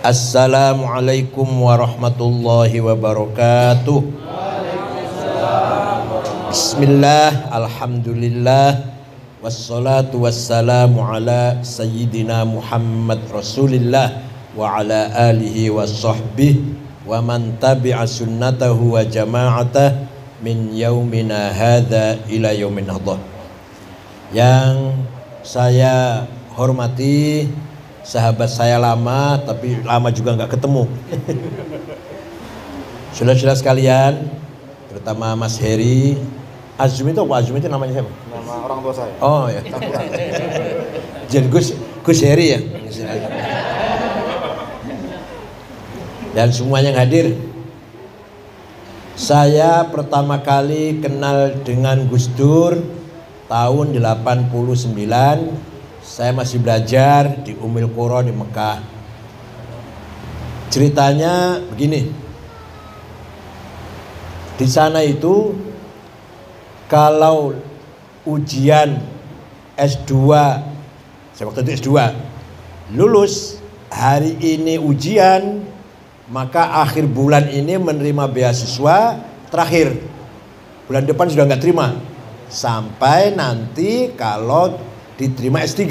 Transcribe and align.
Assalamualaikum 0.00 1.44
warahmatullahi 1.44 2.80
wabarakatuh. 2.80 4.00
Bismillah, 6.48 7.52
Alhamdulillah, 7.52 8.96
wassalatu 9.44 10.24
wassalamu 10.24 11.04
ala 11.04 11.60
Sayyidina 11.60 12.48
Muhammad 12.48 13.20
Rasulillah 13.28 14.24
wa 14.56 14.80
ala 14.80 15.12
alihi 15.28 15.68
wa 15.68 15.84
sahbihi 15.84 17.04
wa 17.04 17.20
man 17.20 17.60
tabi'a 17.60 18.08
sunnatahu 18.08 18.96
wa 18.96 19.04
jama'atah 19.04 20.08
min 20.40 20.72
yaumina 20.72 21.52
hadha 21.52 22.16
ila 22.24 22.56
yaumin 22.56 22.88
hadha. 22.88 23.20
Yang 24.32 24.96
saya 25.44 26.24
hormati 26.56 27.52
sahabat 28.02 28.48
saya 28.48 28.80
lama 28.80 29.38
tapi 29.42 29.80
lama 29.84 30.08
juga 30.12 30.36
nggak 30.36 30.56
ketemu 30.56 30.88
saudara-saudara 33.14 33.58
sekalian 33.58 34.12
terutama 34.88 35.36
Mas 35.36 35.60
Heri 35.60 36.16
Azumi 36.80 37.12
itu 37.12 37.20
apa 37.20 37.34
Azumi 37.44 37.60
itu 37.60 37.68
namanya 37.68 38.00
siapa? 38.00 38.08
Nama 38.08 38.54
orang 38.64 38.78
tua 38.80 38.94
saya. 38.96 39.12
Oh 39.20 39.44
ya. 39.52 39.60
Jadi 41.28 41.46
Gus 41.52 41.76
Gus 42.00 42.20
Heri 42.24 42.56
ya. 42.56 42.60
Dan 46.32 46.48
semuanya 46.56 46.96
yang 46.96 47.00
hadir. 47.04 47.26
Saya 49.20 49.84
pertama 49.92 50.40
kali 50.40 51.04
kenal 51.04 51.52
dengan 51.60 52.08
Gus 52.08 52.32
Dur 52.32 52.80
tahun 53.52 53.92
89 53.92 54.40
saya 56.10 56.34
masih 56.34 56.58
belajar 56.58 57.38
di 57.46 57.54
Umil 57.54 57.86
Qura 57.86 58.26
di 58.26 58.34
Mekah. 58.34 58.82
Ceritanya 60.66 61.62
begini. 61.70 62.10
Di 64.58 64.66
sana 64.66 65.06
itu 65.06 65.54
kalau 66.90 67.54
ujian 68.26 68.98
S2 69.78 70.12
saya 71.32 71.46
waktu 71.48 71.64
itu 71.64 71.88
S2 71.88 71.90
lulus 72.92 73.56
hari 73.88 74.36
ini 74.36 74.76
ujian 74.76 75.64
maka 76.28 76.84
akhir 76.84 77.08
bulan 77.08 77.48
ini 77.48 77.80
menerima 77.80 78.28
beasiswa 78.28 79.16
terakhir 79.48 79.96
bulan 80.84 81.08
depan 81.08 81.32
sudah 81.32 81.48
nggak 81.48 81.62
terima 81.64 81.96
sampai 82.52 83.32
nanti 83.32 84.12
kalau 84.12 84.89
diterima 85.20 85.60
S3 85.60 85.84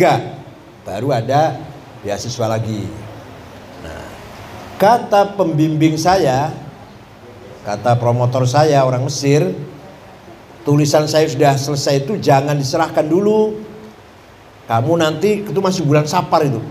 baru 0.82 1.14
ada 1.14 1.62
beasiswa 2.02 2.50
lagi. 2.50 2.90
Nah 3.86 4.10
kata 4.82 5.38
pembimbing 5.38 5.94
saya 6.02 6.50
kata 7.62 7.94
promotor 8.02 8.50
saya 8.50 8.82
orang 8.82 9.06
Mesir 9.06 9.54
tulisan 10.66 11.06
saya 11.06 11.30
sudah 11.30 11.54
selesai 11.54 12.10
itu 12.10 12.18
jangan 12.18 12.58
diserahkan 12.58 13.06
dulu. 13.06 13.70
Kamu 14.66 14.98
nanti 14.98 15.46
itu 15.46 15.60
masih 15.62 15.86
bulan 15.86 16.10
Sapar 16.10 16.46
itu. 16.46 16.62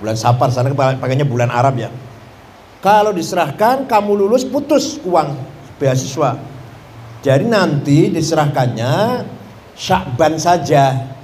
Bulan 0.00 0.16
Sapar 0.16 0.52
sana 0.52 0.72
pakainya 0.76 1.24
bulan 1.24 1.48
Arab 1.48 1.80
ya. 1.80 1.88
Kalau 2.84 3.12
diserahkan 3.12 3.88
kamu 3.88 4.24
lulus 4.24 4.44
putus 4.44 5.00
uang 5.04 5.36
beasiswa. 5.80 6.36
Jadi 7.24 7.44
nanti 7.48 8.12
diserahkannya 8.12 9.24
Syakban 9.76 10.40
saja 10.40 11.15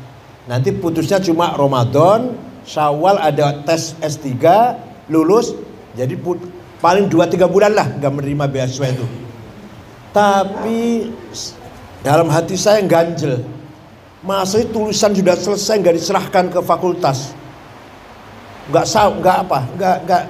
Nanti 0.50 0.74
putusnya 0.74 1.22
cuma 1.22 1.54
Ramadan, 1.54 2.34
Syawal 2.66 3.18
ada 3.18 3.62
tes 3.62 3.94
S3, 4.02 4.38
lulus, 5.10 5.54
jadi 5.94 6.14
put, 6.18 6.38
paling 6.82 7.06
2-3 7.06 7.46
bulan 7.46 7.72
lah 7.74 7.86
nggak 7.86 8.12
menerima 8.12 8.44
beasiswa 8.50 8.86
itu. 8.90 9.06
Tapi 10.10 11.10
dalam 12.02 12.26
hati 12.28 12.58
saya 12.58 12.82
ganjel. 12.82 13.42
Masa 14.22 14.62
tulisan 14.70 15.10
sudah 15.10 15.34
selesai 15.34 15.82
nggak 15.82 15.96
diserahkan 15.98 16.44
ke 16.50 16.60
fakultas. 16.62 17.34
Nggak 18.70 18.86
sah, 18.86 19.10
nggak 19.10 19.36
apa, 19.46 19.58
nggak 19.74 19.96
nggak 20.06 20.22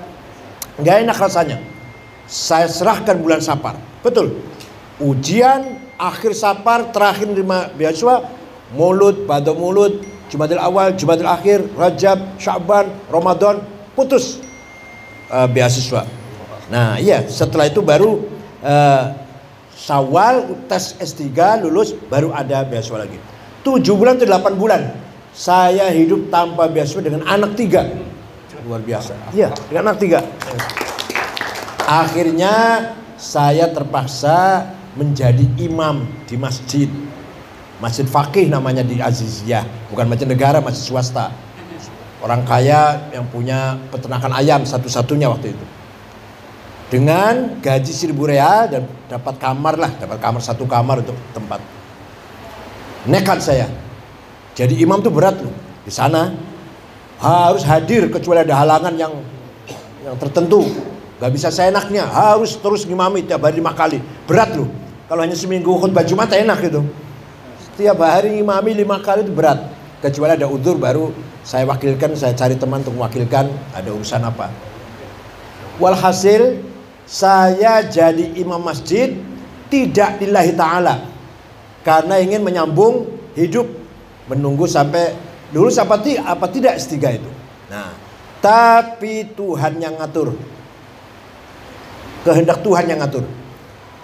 nggak 0.81 0.97
enak 1.05 1.17
rasanya. 1.21 1.59
Saya 2.25 2.65
serahkan 2.73 3.21
bulan 3.21 3.45
Sapar, 3.45 3.77
betul. 4.01 4.41
Ujian 4.97 5.77
akhir 6.01 6.33
Sapar 6.33 6.89
terakhir 6.89 7.29
menerima 7.29 7.77
beasiswa 7.77 8.25
mulut, 8.75 9.29
pada 9.29 9.53
mulut, 9.53 10.03
Jumadil 10.33 10.61
awal, 10.61 10.97
Jumadil 10.97 11.29
akhir, 11.29 11.65
Rajab, 11.77 12.41
Syaban, 12.41 12.89
Ramadan, 13.13 13.61
putus 13.93 14.41
uh, 15.29 15.45
beasiswa. 15.49 16.09
Nah 16.73 16.97
iya 16.97 17.29
setelah 17.29 17.69
itu 17.69 17.85
baru 17.85 18.25
uh, 18.65 19.05
Syawal 19.77 20.63
tes 20.71 20.95
S3 20.97 21.35
lulus 21.67 21.93
baru 22.09 22.33
ada 22.33 22.65
beasiswa 22.65 23.03
lagi. 23.05 23.19
7 23.67 23.83
bulan 23.95 24.19
atau 24.19 24.27
8 24.27 24.57
bulan 24.57 24.83
saya 25.33 25.89
hidup 25.91 26.29
tanpa 26.29 26.69
beasiswa 26.69 27.03
dengan 27.03 27.25
anak 27.25 27.57
tiga. 27.57 27.89
Luar 28.63 28.79
biasa. 28.79 29.35
Iya, 29.35 29.51
dengan 29.67 29.91
anak 29.91 29.99
tiga. 29.99 30.23
Akhirnya 31.83 32.55
saya 33.19 33.67
terpaksa 33.75 34.71
menjadi 34.95 35.43
imam 35.59 36.07
di 36.31 36.39
masjid 36.39 36.87
Masjid 37.83 38.07
Fakih 38.07 38.47
namanya 38.47 38.87
di 38.87 39.03
Aziziyah, 39.03 39.91
bukan 39.91 40.07
masjid 40.07 40.31
negara, 40.31 40.63
masjid 40.63 40.87
swasta. 40.87 41.35
Orang 42.23 42.47
kaya 42.47 43.11
yang 43.11 43.27
punya 43.27 43.75
peternakan 43.91 44.39
ayam 44.39 44.63
satu-satunya 44.63 45.27
waktu 45.27 45.51
itu. 45.51 45.67
Dengan 46.95 47.59
gaji 47.59 47.91
seribu 47.91 48.31
real 48.31 48.71
dan 48.71 48.87
dapat 49.11 49.35
kamar 49.43 49.75
lah, 49.83 49.91
dapat 49.99 50.23
kamar 50.23 50.39
satu 50.39 50.63
kamar 50.63 51.03
untuk 51.03 51.19
tempat. 51.35 51.59
Nekat 53.11 53.43
saya. 53.43 53.67
Jadi 54.55 54.79
imam 54.79 55.03
tuh 55.03 55.11
berat 55.11 55.43
loh. 55.43 55.51
Di 55.83 55.91
sana 55.91 56.31
harus 57.19 57.67
hadir 57.67 58.07
kecuali 58.15 58.47
ada 58.47 58.63
halangan 58.63 58.95
yang 58.95 59.11
yang 60.07 60.15
tertentu. 60.23 60.63
Gak 61.19 61.35
bisa 61.35 61.51
saya 61.51 61.75
enaknya, 61.75 62.07
harus 62.07 62.55
terus 62.63 62.87
ngimami 62.87 63.27
tiap 63.27 63.43
hari 63.43 63.59
lima 63.59 63.75
kali. 63.75 63.99
Berat 64.31 64.55
loh. 64.55 64.71
Kalau 65.11 65.27
hanya 65.27 65.35
seminggu 65.35 65.75
khutbah 65.83 66.07
Jumat 66.07 66.31
enak 66.31 66.71
gitu 66.71 66.87
setiap 67.73 68.05
hari 68.05 68.39
imami 68.39 68.77
lima 68.77 69.01
kali 69.01 69.25
itu 69.25 69.33
berat. 69.33 69.65
Kecuali 70.05 70.37
ada 70.37 70.51
udur 70.51 70.77
baru 70.77 71.09
saya 71.41 71.65
wakilkan 71.65 72.13
saya 72.19 72.37
cari 72.37 72.59
teman 72.59 72.85
untuk 72.85 72.99
mewakilkan 72.99 73.49
ada 73.73 73.89
urusan 73.91 74.23
apa. 74.23 74.53
Walhasil 75.81 76.61
saya 77.09 77.81
jadi 77.87 78.37
imam 78.37 78.61
masjid 78.61 79.17
tidak 79.73 80.21
lillahi 80.21 80.53
ta'ala. 80.53 80.95
Karena 81.83 82.21
ingin 82.21 82.45
menyambung 82.45 83.09
hidup 83.35 83.67
menunggu 84.31 84.69
sampai 84.71 85.17
lulus 85.51 85.81
apa, 85.81 85.99
apa 86.03 86.47
tidak 86.53 86.79
S3 86.79 86.95
itu. 87.19 87.31
Nah 87.73 88.13
tapi 88.43 89.31
Tuhan 89.39 89.79
yang 89.79 89.97
ngatur. 90.03 90.35
Kehendak 92.27 92.61
Tuhan 92.67 92.91
yang 92.91 92.99
ngatur. 93.01 93.25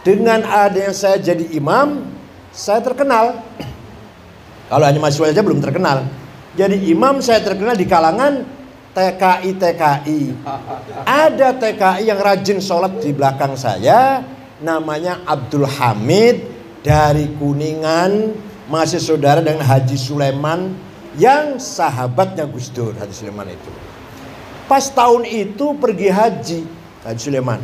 Dengan 0.07 0.47
adanya 0.47 0.95
saya 0.95 1.19
jadi 1.19 1.43
imam 1.59 2.07
saya 2.53 2.81
terkenal. 2.83 3.41
Kalau 4.69 4.85
hanya 4.85 5.01
mahasiswa 5.01 5.33
saja 5.33 5.41
belum 5.41 5.65
terkenal. 5.65 6.05
Jadi 6.59 6.91
imam 6.93 7.23
saya 7.25 7.41
terkenal 7.41 7.79
di 7.79 7.87
kalangan 7.89 8.45
TKI 8.93 9.51
TKI. 9.57 10.21
Ada 11.07 11.55
TKI 11.55 12.03
yang 12.11 12.19
rajin 12.19 12.59
sholat 12.59 12.99
di 12.99 13.15
belakang 13.15 13.55
saya, 13.55 14.27
namanya 14.59 15.23
Abdul 15.23 15.71
Hamid 15.71 16.43
dari 16.83 17.31
Kuningan, 17.39 18.35
masih 18.67 18.99
saudara 18.99 19.39
dengan 19.39 19.63
Haji 19.63 19.95
Sulaiman 19.95 20.75
yang 21.15 21.63
sahabatnya 21.63 22.45
Gus 22.51 22.75
Dur, 22.75 22.93
Haji 22.99 23.15
Sulaiman 23.15 23.49
itu. 23.55 23.71
Pas 24.69 24.85
tahun 24.93 25.25
itu 25.25 25.73
pergi 25.81 26.13
haji 26.13 26.61
Haji 27.07 27.21
Sulaiman. 27.23 27.57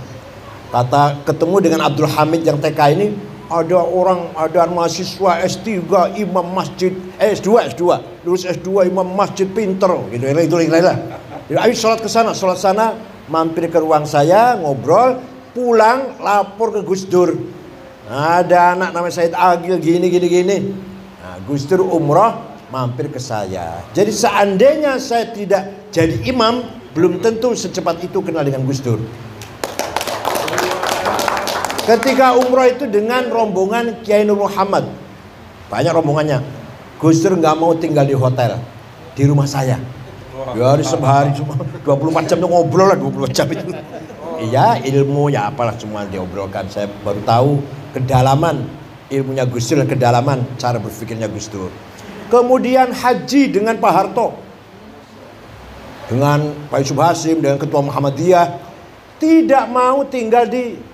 Kata 0.73 1.21
ketemu 1.29 1.57
dengan 1.61 1.81
Abdul 1.85 2.09
Hamid 2.09 2.43
yang 2.47 2.57
TK 2.63 2.81
ini, 2.97 3.07
ada 3.55 3.79
orang 3.79 4.35
ada 4.35 4.67
mahasiswa 4.67 5.39
S3 5.47 5.71
imam 6.19 6.47
masjid 6.51 6.91
eh, 7.23 7.31
S2 7.39 7.75
S2 7.75 7.83
lulus 8.27 8.43
S2 8.43 8.91
imam 8.91 9.07
masjid 9.15 9.47
pinter. 9.47 9.91
Gitu 10.11 10.25
itu 10.27 10.57
itu 10.59 10.75
lah. 10.75 10.99
Jadi 11.47 11.59
ayo 11.61 11.75
sholat 11.77 12.01
ke 12.03 12.11
sana. 12.11 12.35
Sholat 12.35 12.59
sana 12.59 12.99
mampir 13.31 13.71
ke 13.71 13.79
ruang 13.79 14.03
saya 14.05 14.59
ngobrol 14.59 15.23
pulang 15.55 16.19
lapor 16.19 16.75
ke 16.75 16.81
Gus 16.83 17.07
Dur. 17.07 17.39
Ada 18.11 18.77
anak 18.77 18.91
namanya 18.93 19.15
Said 19.15 19.33
Agil 19.33 19.79
gini 19.79 20.11
gini 20.11 20.27
gini. 20.27 20.59
Nah, 21.23 21.39
Gus 21.47 21.65
Dur 21.71 21.87
umroh 21.87 22.59
mampir 22.75 23.09
ke 23.09 23.23
saya. 23.23 23.81
Jadi 23.95 24.11
seandainya 24.11 24.99
saya 24.99 25.31
tidak 25.31 25.89
jadi 25.95 26.27
imam 26.27 26.67
belum 26.95 27.23
tentu 27.23 27.55
secepat 27.55 28.03
itu 28.03 28.19
kenal 28.23 28.43
dengan 28.43 28.67
Gus 28.67 28.83
Dur 28.83 28.99
Ketika 31.85 32.33
umroh 32.33 32.65
itu 32.65 32.89
dengan 32.89 33.29
rombongan 33.29 34.01
Kiai 34.01 34.25
Nur 34.25 34.41
Muhammad. 34.49 34.89
Banyak 35.69 35.93
rombongannya. 35.93 36.41
Gus 36.97 37.21
Dur 37.21 37.37
nggak 37.37 37.57
mau 37.61 37.77
tinggal 37.77 38.09
di 38.09 38.17
hotel. 38.17 38.57
Di 39.13 39.29
rumah 39.29 39.45
saya. 39.45 39.77
Ya 40.57 40.65
hari 40.65 40.81
sehari 40.81 41.31
cuma 41.37 41.61
24 41.85 42.25
jam 42.25 42.41
tuh 42.41 42.49
ngobrol 42.49 42.89
lah 42.89 42.97
24 42.97 43.37
jam 43.37 43.47
itu. 43.53 43.77
Iya 44.49 44.81
ilmu 44.81 45.29
ya 45.29 45.53
apalah 45.53 45.77
semua 45.77 46.09
diobrolkan. 46.09 46.73
Saya 46.73 46.89
baru 47.05 47.21
tahu 47.21 47.51
kedalaman 47.93 48.65
ilmunya 49.13 49.45
Gus 49.45 49.69
Dur 49.69 49.85
kedalaman 49.85 50.41
cara 50.57 50.81
berpikirnya 50.81 51.29
Gus 51.29 51.53
Dur. 51.53 51.69
Kemudian 52.33 52.97
haji 52.97 53.53
dengan 53.53 53.77
Pak 53.77 53.93
Harto. 53.93 54.33
Dengan 56.09 56.49
Pak 56.73 56.81
Yusuf 56.81 56.97
Hasim, 56.97 57.45
dengan 57.45 57.61
Ketua 57.61 57.85
Muhammadiyah. 57.85 58.73
Tidak 59.21 59.69
mau 59.69 60.01
tinggal 60.09 60.49
di 60.49 60.94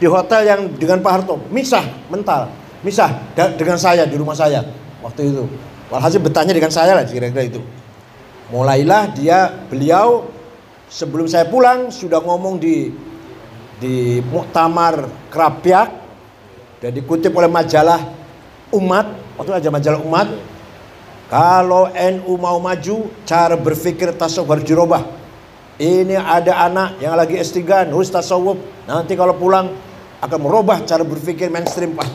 di 0.00 0.06
hotel 0.08 0.48
yang 0.48 0.60
dengan 0.80 1.04
Pak 1.04 1.12
Harto. 1.12 1.36
Misah, 1.52 1.84
mental. 2.08 2.48
Misah 2.80 3.12
dengan 3.36 3.76
saya 3.76 4.08
di 4.08 4.16
rumah 4.16 4.32
saya 4.32 4.64
waktu 5.04 5.28
itu. 5.28 5.44
Walhasil 5.92 6.18
bertanya 6.24 6.56
dengan 6.56 6.72
saya 6.72 6.96
lah 6.96 7.04
kira-kira 7.04 7.44
itu. 7.44 7.60
Mulailah 8.48 9.12
dia 9.12 9.52
beliau 9.68 10.26
sebelum 10.88 11.28
saya 11.28 11.44
pulang 11.46 11.92
sudah 11.92 12.24
ngomong 12.24 12.56
di 12.56 12.88
di 13.80 14.20
Muktamar 14.24 15.08
Krapyak 15.28 15.88
dan 16.80 16.90
dikutip 16.96 17.32
oleh 17.36 17.48
majalah 17.48 18.00
Umat 18.70 19.06
waktu 19.34 19.56
aja 19.56 19.68
majalah 19.72 20.00
Umat 20.04 20.28
kalau 21.30 21.90
NU 21.90 22.32
mau 22.38 22.58
maju 22.58 23.10
cara 23.26 23.54
berpikir 23.54 24.14
tasawuf 24.14 24.50
harus 24.50 24.66
dirubah 24.66 25.02
ini 25.80 26.14
ada 26.14 26.68
anak 26.68 27.00
yang 27.00 27.16
lagi 27.16 27.40
S3 27.40 27.88
nulis 27.88 28.12
tasawuf 28.12 28.60
nanti 28.84 29.16
kalau 29.16 29.34
pulang 29.34 29.89
akan 30.20 30.38
merubah 30.40 30.84
cara 30.84 31.04
berpikir 31.04 31.48
mainstream 31.48 31.96
Pak 31.96 32.08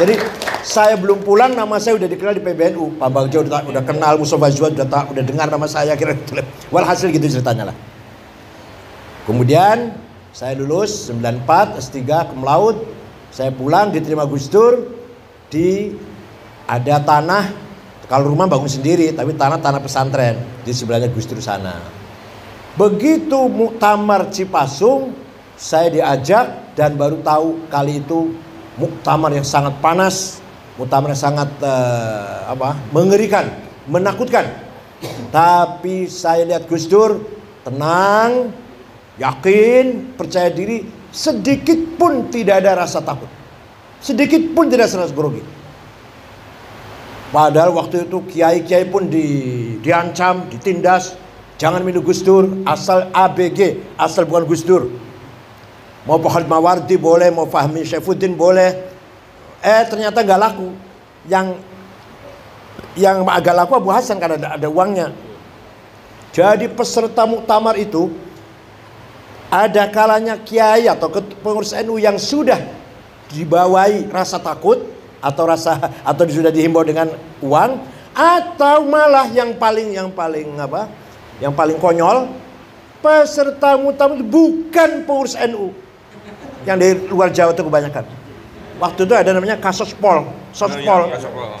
jadi 0.00 0.16
saya 0.62 0.94
belum 0.96 1.26
pulang 1.26 1.52
nama 1.52 1.76
saya 1.76 1.98
udah 1.98 2.08
dikenal 2.08 2.34
di 2.38 2.42
PBNU 2.42 2.96
Pak 2.96 3.08
Bagjo 3.12 3.44
udah, 3.44 3.66
udah 3.68 3.82
kenal 3.84 4.16
Mustafa 4.16 4.48
Zuad 4.52 4.72
udah, 4.74 5.10
udah 5.12 5.22
dengar 5.22 5.46
nama 5.52 5.66
saya 5.68 5.96
kira 5.98 6.16
walhasil 6.74 7.12
gitu 7.12 7.28
ceritanya 7.28 7.70
lah 7.70 7.76
Kemudian 9.22 9.94
saya 10.34 10.58
lulus 10.58 11.06
94 11.06 11.78
S3 11.78 11.98
ke 12.02 12.34
Melaut. 12.34 12.82
Saya 13.32 13.54
pulang 13.54 13.94
diterima 13.94 14.26
Gus 14.28 14.50
Dur 14.50 14.92
di 15.48 15.94
ada 16.68 17.00
tanah 17.00 17.48
kalau 18.10 18.34
rumah 18.34 18.44
bangun 18.44 18.68
sendiri 18.68 19.08
tapi 19.16 19.32
tanah 19.32 19.56
tanah 19.56 19.80
pesantren 19.80 20.36
di 20.66 20.72
sebelahnya 20.74 21.08
Gus 21.08 21.24
Dur 21.30 21.38
sana. 21.38 21.80
Begitu 22.74 23.46
muktamar 23.46 24.28
Cipasung 24.34 25.14
saya 25.62 25.94
diajak 25.94 26.74
dan 26.74 26.98
baru 26.98 27.22
tahu 27.22 27.70
kali 27.70 28.02
itu 28.02 28.34
muktamar 28.74 29.30
yang 29.30 29.46
sangat 29.46 29.78
panas, 29.78 30.42
muktamar 30.74 31.14
yang 31.14 31.22
sangat 31.22 31.54
uh, 31.62 32.50
apa? 32.50 32.74
mengerikan, 32.90 33.46
menakutkan. 33.86 34.50
Tapi 35.30 36.10
saya 36.10 36.42
lihat 36.42 36.66
Gus 36.66 36.90
Dur 36.90 37.22
tenang, 37.62 38.50
yakin, 39.22 40.18
percaya 40.18 40.50
diri, 40.50 40.82
sedikit 41.14 41.78
pun 41.94 42.26
tidak 42.26 42.66
ada 42.66 42.82
rasa 42.82 42.98
takut. 42.98 43.30
Sedikit 44.02 44.42
pun 44.50 44.66
tidak 44.66 44.90
rasa 44.90 45.14
grogi. 45.14 45.46
Padahal 47.30 47.70
waktu 47.72 48.10
itu 48.10 48.18
kiai-kiai 48.28 48.90
pun 48.90 49.06
di, 49.06 49.24
diancam, 49.78 50.50
ditindas. 50.50 51.14
Jangan 51.56 51.86
minum 51.86 52.02
Gus 52.02 52.26
Dur, 52.26 52.66
asal 52.66 53.14
ABG, 53.14 53.78
asal 53.94 54.26
bukan 54.26 54.44
Gus 54.50 54.66
Dur. 54.66 54.90
Mau 56.02 56.18
Pak 56.18 56.50
Mawardi 56.50 56.98
boleh, 56.98 57.30
mau 57.30 57.46
Fahmi 57.46 57.86
Syaifuddin 57.86 58.34
boleh. 58.34 58.74
Eh 59.62 59.82
ternyata 59.86 60.26
nggak 60.26 60.40
laku. 60.40 60.74
Yang 61.30 61.62
yang 62.98 63.22
agak 63.30 63.54
laku 63.54 63.78
Abu 63.78 63.90
Hasan 63.94 64.18
karena 64.18 64.34
ada, 64.34 64.48
ada 64.58 64.68
uangnya. 64.68 65.14
Jadi 66.34 66.66
peserta 66.66 67.22
muktamar 67.22 67.78
itu 67.78 68.10
ada 69.52 69.86
kalanya 69.86 70.34
kiai 70.40 70.90
atau 70.90 71.06
pengurus 71.44 71.76
NU 71.84 72.00
yang 72.02 72.18
sudah 72.18 72.58
dibawai 73.30 74.10
rasa 74.10 74.42
takut 74.42 74.82
atau 75.22 75.44
rasa 75.46 75.78
atau 76.02 76.24
sudah 76.26 76.50
dihimbau 76.50 76.82
dengan 76.82 77.14
uang 77.38 77.78
atau 78.10 78.82
malah 78.90 79.30
yang 79.30 79.54
paling 79.54 79.94
yang 79.94 80.10
paling 80.10 80.50
apa? 80.58 80.90
Yang 81.38 81.54
paling 81.54 81.78
konyol 81.78 82.26
peserta 82.98 83.78
muktamar 83.78 84.18
bukan 84.26 85.06
pengurus 85.06 85.38
NU 85.46 85.70
yang 86.66 86.76
dari 86.78 86.94
luar 87.10 87.30
Jawa 87.34 87.54
itu 87.54 87.62
kebanyakan. 87.64 88.04
Waktu 88.82 89.00
itu 89.06 89.14
ada 89.14 89.30
namanya 89.30 89.56
kasospol, 89.62 90.26
sospol, 90.50 91.06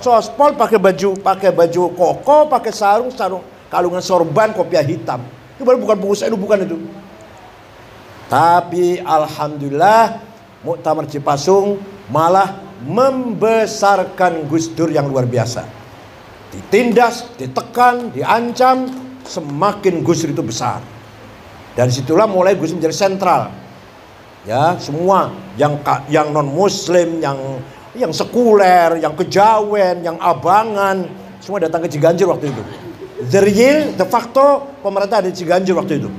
sospol 0.02 0.58
pakai 0.58 0.78
baju 0.82 1.14
pakai 1.22 1.54
baju 1.54 1.82
koko, 1.94 2.50
pakai 2.50 2.72
sarung, 2.74 3.14
sarung 3.14 3.46
kalungan 3.72 4.04
sorban, 4.04 4.52
kopiah 4.52 4.84
hitam. 4.84 5.24
Itu 5.56 5.64
baru 5.64 5.80
bukan 5.80 5.96
pengurus 5.96 6.20
NU 6.28 6.36
bukan 6.36 6.68
itu. 6.68 6.76
Tapi 8.28 9.00
alhamdulillah 9.00 10.20
Muktamar 10.60 11.08
Cipasung 11.08 11.80
malah 12.12 12.60
membesarkan 12.84 14.44
Gus 14.44 14.68
Dur 14.76 14.92
yang 14.92 15.08
luar 15.08 15.24
biasa. 15.24 15.64
Ditindas, 16.52 17.32
ditekan, 17.40 18.12
diancam, 18.12 18.92
semakin 19.24 20.04
Gus 20.04 20.20
Dur 20.20 20.36
itu 20.36 20.44
besar. 20.44 20.84
Dan 21.72 21.88
situlah 21.88 22.28
mulai 22.28 22.52
Gus 22.60 22.76
menjadi 22.76 22.92
sentral. 22.92 23.48
Ya, 24.42 24.74
semua 24.82 25.30
yang 25.54 25.78
yang 26.10 26.34
non 26.34 26.50
muslim, 26.50 27.22
yang 27.22 27.62
yang 27.94 28.10
sekuler, 28.10 28.98
yang 28.98 29.14
kejawen, 29.14 30.02
yang 30.02 30.18
abangan, 30.18 31.06
semua 31.38 31.62
datang 31.62 31.86
ke 31.86 31.88
Ciganjur 31.92 32.32
waktu 32.34 32.50
itu. 32.50 32.62
The 33.22 33.38
real, 33.38 33.94
de 33.94 34.06
facto 34.08 34.66
pemerintah 34.82 35.22
ada 35.22 35.30
di 35.30 35.36
Ciganjur 35.38 35.78
waktu 35.78 36.02
itu. 36.02 36.10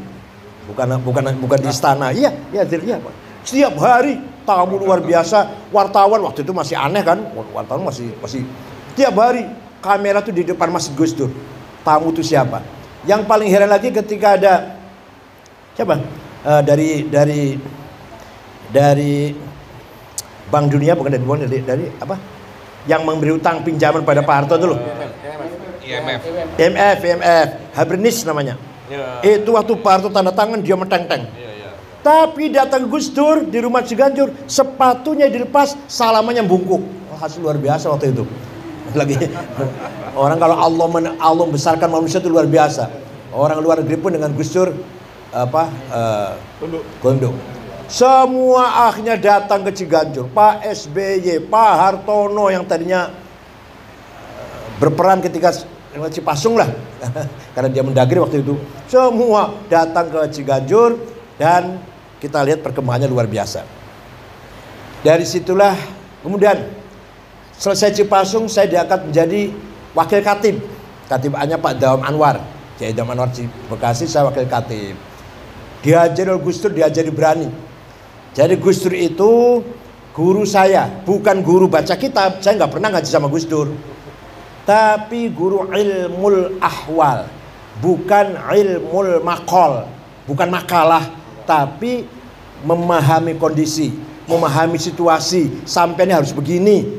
Bukan 0.71 0.87
bukan 1.03 1.23
bukan 1.43 1.57
di 1.59 1.67
istana. 1.67 2.15
Iya 2.15 2.31
iya 2.55 2.63
iya 2.63 2.97
setiap 3.43 3.75
hari 3.75 4.23
tamu 4.47 4.79
luar 4.79 5.03
biasa. 5.03 5.67
Wartawan 5.75 6.23
waktu 6.23 6.47
itu 6.47 6.55
masih 6.55 6.79
aneh 6.79 7.03
kan? 7.03 7.19
Wartawan 7.51 7.83
masih 7.83 8.15
masih 8.23 8.47
tiap 8.95 9.19
hari 9.19 9.43
kamera 9.83 10.23
tuh 10.23 10.31
di 10.31 10.47
depan 10.47 10.71
Masjid 10.71 10.95
Gus 10.95 11.11
Dur 11.11 11.27
tamu 11.83 12.15
itu 12.15 12.23
siapa? 12.23 12.63
Yang 13.03 13.27
paling 13.27 13.51
heran 13.51 13.67
lagi 13.67 13.91
ketika 13.91 14.39
ada 14.39 14.79
siapa? 15.75 15.99
Uh, 16.43 16.63
dari 16.63 17.07
dari 17.07 17.59
dari 18.73 19.37
Bank 20.49 20.73
Dunia 20.73 20.97
bukan 20.97 21.13
dari 21.13 21.23
dari, 21.23 21.61
dari 21.61 21.85
apa 22.01 22.17
yang 22.89 23.05
memberi 23.05 23.37
utang 23.37 23.61
pinjaman 23.61 24.01
pada 24.01 24.25
Pak 24.25 24.35
Harto 24.35 24.55
dulu 24.57 24.75
IMF 25.85 26.21
IMF 26.57 26.99
IMF 26.99 27.47
Habernis 27.77 28.25
namanya 28.25 28.57
Ya. 28.91 29.39
Itu 29.39 29.55
waktu 29.55 29.73
Pak 29.79 29.91
Harto 29.91 30.09
tanda 30.11 30.35
tangan 30.35 30.59
dia 30.59 30.75
meteng-teng. 30.75 31.23
Ya, 31.33 31.51
ya. 31.55 31.69
Tapi 32.03 32.51
datang 32.51 32.91
Gus 32.91 33.07
Dur 33.09 33.47
di 33.47 33.63
rumah 33.63 33.79
Ciganjur, 33.79 34.35
sepatunya 34.45 35.31
dilepas, 35.31 35.79
salamannya 35.87 36.43
bungkuk. 36.43 36.83
Oh, 37.09 37.17
hasil 37.17 37.39
luar 37.39 37.55
biasa 37.55 37.87
waktu 37.87 38.11
itu. 38.11 38.27
Lagi 38.99 39.15
orang 40.13 40.37
kalau 40.37 40.57
Allah 40.59 40.87
men, 40.91 41.05
Allah 41.17 41.45
besarkan 41.47 41.87
manusia 41.87 42.19
itu 42.19 42.27
luar 42.27 42.45
biasa. 42.45 42.91
Orang 43.33 43.63
luar 43.63 43.81
negeri 43.81 43.97
pun 43.97 44.11
dengan 44.13 44.29
Gus 44.35 44.51
Dur 44.51 44.69
apa 45.33 45.65
uh, 45.89 46.37
Semua 47.93 48.89
akhirnya 48.89 49.13
datang 49.21 49.61
ke 49.61 49.69
Ciganjur. 49.69 50.25
Pak 50.33 50.65
SBY, 50.65 51.45
Pak 51.45 51.73
Hartono 51.77 52.49
yang 52.49 52.65
tadinya 52.65 53.05
eh, 53.05 54.65
berperan 54.81 55.21
ketika 55.21 55.53
Cipasung 56.09 56.57
lah. 56.57 56.73
Karena 57.53 57.69
dia 57.69 57.85
mendagri 57.85 58.17
waktu 58.17 58.41
itu. 58.41 58.57
Semua 58.89 59.53
datang 59.69 60.09
ke 60.09 60.25
Ciganjur 60.33 60.97
dan 61.37 61.77
kita 62.17 62.41
lihat 62.41 62.65
perkembangannya 62.65 63.05
luar 63.05 63.29
biasa. 63.29 63.61
Dari 65.05 65.29
situlah 65.29 65.77
kemudian 66.25 66.65
selesai 67.53 67.93
Cipasung 67.93 68.49
saya 68.49 68.73
diangkat 68.73 69.05
menjadi 69.05 69.53
wakil 69.93 70.21
katib. 70.25 70.65
Katibannya 71.05 71.61
Pak 71.61 71.77
Dawam 71.77 72.01
Anwar. 72.01 72.41
Kiai 72.81 72.89
Dawam 72.89 73.13
Anwar 73.13 73.29
Bekasi 73.69 74.09
saya 74.09 74.25
wakil 74.25 74.49
katib. 74.49 74.97
Diajari 75.85 76.33
oleh 76.33 76.41
Gus 76.41 76.57
Dur 76.57 76.73
diajari 76.73 77.13
berani 77.13 77.72
jadi 78.33 78.57
Gus 78.57 78.81
Dur 78.81 78.97
itu 78.97 79.61
guru 80.09 80.41
saya 80.41 80.89
bukan 81.05 81.45
guru 81.45 81.69
baca 81.69 81.93
kitab. 81.93 82.41
Saya 82.41 82.57
nggak 82.57 82.73
pernah 82.73 82.89
ngaji 82.97 83.09
sama 83.09 83.29
Gus 83.29 83.45
Dur. 83.45 83.69
Tapi 84.65 85.29
guru 85.29 85.69
ilmul 85.69 86.57
ahwal 86.57 87.29
bukan 87.77 88.33
ilmul 88.57 89.21
makol 89.21 89.85
bukan 90.25 90.49
makalah 90.49 91.13
tapi 91.45 92.09
memahami 92.65 93.37
kondisi 93.37 93.93
memahami 94.25 94.81
situasi. 94.81 95.61
Sampai 95.69 96.09
ini 96.09 96.13
harus 96.17 96.33
begini. 96.33 96.89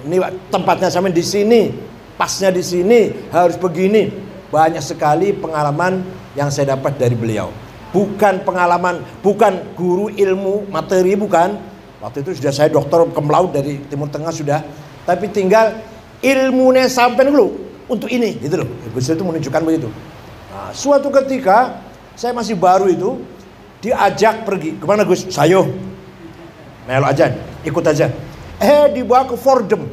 Ini 0.00 0.16
tempatnya 0.50 0.90
sampai 0.90 1.14
di 1.14 1.22
sini 1.22 1.70
pasnya 2.18 2.50
di 2.50 2.66
sini 2.66 3.30
harus 3.30 3.54
begini. 3.54 4.10
Banyak 4.50 4.82
sekali 4.82 5.30
pengalaman 5.30 6.02
yang 6.34 6.50
saya 6.50 6.74
dapat 6.74 6.98
dari 6.98 7.14
beliau 7.14 7.69
bukan 7.90 8.42
pengalaman 8.46 9.02
bukan 9.22 9.74
guru 9.74 10.10
ilmu 10.10 10.70
materi 10.70 11.14
bukan. 11.14 11.58
Waktu 12.00 12.24
itu 12.24 12.40
sudah 12.40 12.52
saya 12.54 12.68
dokter 12.72 13.04
kemlaut 13.12 13.52
dari 13.52 13.76
timur 13.92 14.08
tengah 14.08 14.32
sudah. 14.32 14.64
Tapi 15.04 15.28
tinggal 15.28 15.76
ilmunya 16.24 16.88
sampai 16.88 17.28
dulu 17.28 17.60
untuk 17.92 18.08
ini 18.08 18.40
gitu 18.40 18.64
loh. 18.64 18.68
Gus 18.94 19.10
itu 19.10 19.20
menunjukkan 19.20 19.60
begitu. 19.66 19.88
Nah, 20.48 20.72
suatu 20.72 21.12
ketika 21.12 21.82
saya 22.16 22.32
masih 22.32 22.56
baru 22.56 22.88
itu 22.88 23.20
diajak 23.84 24.48
pergi. 24.48 24.80
Ke 24.80 24.84
mana 24.88 25.04
Gus? 25.04 25.28
Sayo. 25.28 25.68
Melo 26.88 27.04
aja 27.04 27.32
ikut 27.62 27.84
aja. 27.84 28.08
Eh 28.60 28.84
dibawa 28.96 29.28
ke 29.28 29.36
Fordem 29.36 29.84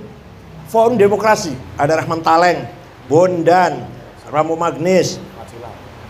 Forum 0.72 0.96
Demokrasi. 0.96 1.52
Ada 1.76 2.00
Rahman 2.04 2.24
Taleng 2.24 2.68
Bondan 3.08 3.88
Ramo 4.28 4.60
Magnis 4.60 5.20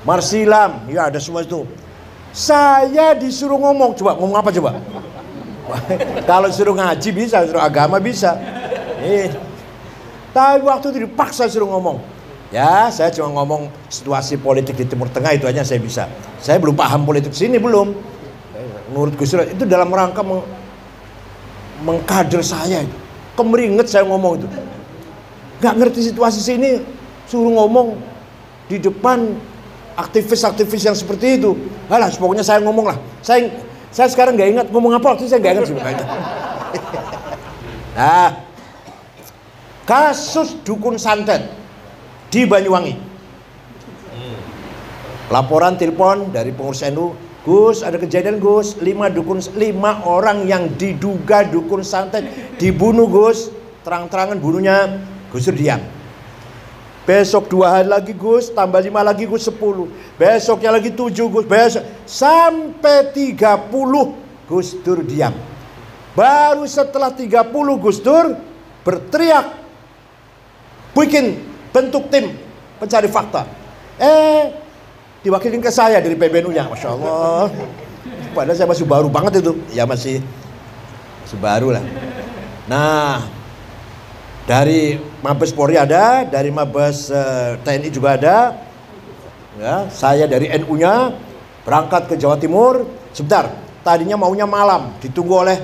Marsilam 0.06 0.86
ya 0.92 1.10
ada 1.10 1.18
semua 1.18 1.42
itu 1.42 1.66
saya 2.36 3.18
disuruh 3.18 3.58
ngomong 3.58 3.98
coba 3.98 4.13
ngomong 4.20 4.38
apa 4.38 4.50
coba 4.54 4.72
kalau 6.30 6.48
suruh 6.54 6.75
ngaji 6.77 7.10
bisa 7.12 7.44
suruh 7.48 7.63
agama 7.63 7.98
bisa 7.98 8.38
eh 9.01 9.48
tapi 10.38 10.62
waktu 10.70 10.94
itu 10.94 11.00
dipaksa 11.10 11.50
suruh 11.50 11.66
ngomong. 11.66 11.98
Ya, 12.54 12.94
saya 12.94 13.10
cuma 13.10 13.34
ngomong 13.42 13.74
situasi 13.89 14.38
politik 14.38 14.77
di 14.77 14.86
Timur 14.86 15.10
Tengah 15.10 15.34
itu 15.34 15.50
aja 15.50 15.66
saya 15.66 15.82
bisa. 15.82 16.06
Saya 16.38 16.62
belum 16.62 16.77
paham 16.77 17.10
politik 17.10 17.34
sini 17.34 17.58
belum. 17.58 17.92
Menurut 18.94 19.18
Gus 19.18 19.34
Dur 19.34 19.44
itu 19.44 19.66
dalam 19.66 19.89
rangka 19.89 20.22
meng 20.22 20.46
mengkader 21.82 22.46
saya 22.46 22.86
itu. 22.86 22.98
Kemeringet 23.34 23.89
saya 23.89 24.06
ngomong 24.06 24.38
itu. 24.38 24.48
Gak 25.58 25.74
ngerti 25.74 26.13
situasi 26.13 26.38
sini, 26.38 26.86
suruh 27.25 27.58
ngomong 27.58 27.98
di 28.70 28.77
depan 28.77 29.34
aktivis-aktivis 29.98 30.86
yang 30.86 30.96
seperti 30.96 31.42
itu. 31.42 31.58
Alah, 31.89 32.13
pokoknya 32.13 32.46
saya 32.46 32.62
ngomong 32.62 32.94
lah. 32.94 32.98
Saya 33.25 33.50
saya 33.89 34.08
sekarang 34.13 34.38
nggak 34.38 34.50
ingat 34.54 34.68
ngomong 34.70 34.94
apa 34.94 35.18
waktu 35.18 35.25
saya 35.25 35.42
nggak 35.42 35.54
ingat 35.58 35.66
sebenarnya. 35.66 36.06
nah, 37.98 38.30
kasus 39.89 40.54
dukun 40.62 41.01
santet 41.01 41.50
di 42.30 42.46
Banyuwangi. 42.46 42.94
Laporan 45.27 45.75
telepon 45.75 46.32
dari 46.32 46.56
pengurus 46.56 46.88
NU, 46.88 47.12
Gus 47.44 47.84
ada 47.84 48.00
kejadian 48.00 48.39
Gus, 48.39 48.80
lima 48.80 49.12
dukun 49.12 49.44
lima 49.60 50.00
orang 50.08 50.48
yang 50.48 50.72
diduga 50.80 51.44
dukun 51.44 51.84
santet 51.84 52.24
dibunuh 52.56 53.12
Gus, 53.12 53.51
terang-terangan 53.84 54.39
bunuhnya 54.39 55.04
Gus 55.34 55.51
diam. 55.51 55.97
Besok 57.08 57.48
dua 57.48 57.80
hari 57.80 57.88
lagi 57.88 58.12
Gus, 58.12 58.52
tambah 58.52 58.84
lima 58.84 59.00
lagi 59.00 59.24
Gus 59.24 59.48
sepuluh. 59.48 59.88
Besoknya 60.20 60.76
lagi 60.76 60.92
tujuh 60.92 61.32
Gus, 61.32 61.48
besok 61.48 61.88
sampai 62.04 63.16
tiga 63.16 63.56
puluh 63.56 64.12
Gus 64.44 64.76
Dur 64.84 65.00
diam. 65.08 65.32
Baru 66.12 66.68
setelah 66.68 67.16
tiga 67.16 67.48
puluh 67.48 67.80
Gus 67.80 68.04
Dur 68.04 68.36
berteriak 68.84 69.56
bikin 70.92 71.40
bentuk 71.72 72.12
tim 72.12 72.36
pencari 72.76 73.08
fakta. 73.08 73.48
Eh, 73.96 74.52
diwakilin 75.24 75.64
ke 75.64 75.72
saya 75.72 76.04
dari 76.04 76.20
PBNU-nya, 76.20 76.68
Masya 76.68 76.92
Allah. 76.92 77.48
Padahal 78.36 78.58
saya 78.60 78.68
masih 78.68 78.84
baru 78.84 79.08
banget 79.08 79.40
itu, 79.40 79.56
ya 79.72 79.88
masih, 79.88 80.20
masih 81.24 81.40
baru 81.40 81.72
lah. 81.72 81.84
Nah, 82.68 83.24
dari 84.48 84.96
Mabes 85.20 85.51
Polri 85.51 85.75
ada, 85.75 86.24
dari 86.24 86.48
Mabes 86.50 87.12
eh, 87.12 87.60
TNI 87.62 87.89
juga 87.92 88.16
ada. 88.16 88.56
Ya, 89.60 89.92
saya 89.92 90.24
dari 90.30 90.48
NU-nya 90.63 91.12
berangkat 91.68 92.08
ke 92.08 92.16
Jawa 92.16 92.39
Timur. 92.39 92.88
Sebentar, 93.12 93.51
tadinya 93.84 94.16
maunya 94.16 94.48
malam, 94.48 94.96
ditunggu 95.04 95.36
oleh 95.44 95.58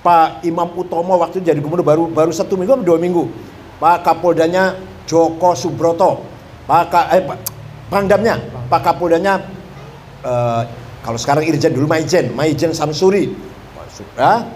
Pak 0.00 0.40
Imam 0.48 0.72
Utomo 0.72 1.20
waktu 1.20 1.44
jadi 1.44 1.60
gubernur 1.60 1.84
baru 1.84 2.04
baru 2.08 2.32
satu 2.32 2.56
minggu 2.56 2.80
atau 2.80 2.86
dua 2.86 2.96
minggu 2.96 3.28
Pak 3.76 4.00
Kapoldanya 4.00 4.80
Joko 5.04 5.52
Subroto, 5.52 6.24
Pak 6.64 7.12
eh, 7.12 7.20
Pangdamnya, 7.92 8.40
Pak 8.72 8.80
Kapoldanya 8.80 9.44
eh, 10.24 10.62
kalau 11.04 11.18
sekarang 11.20 11.44
Irjen 11.44 11.76
dulu 11.76 11.84
Maijen, 11.84 12.32
Maijen 12.32 12.72
Samsuri. 12.72 13.36
Ya, 14.16 14.48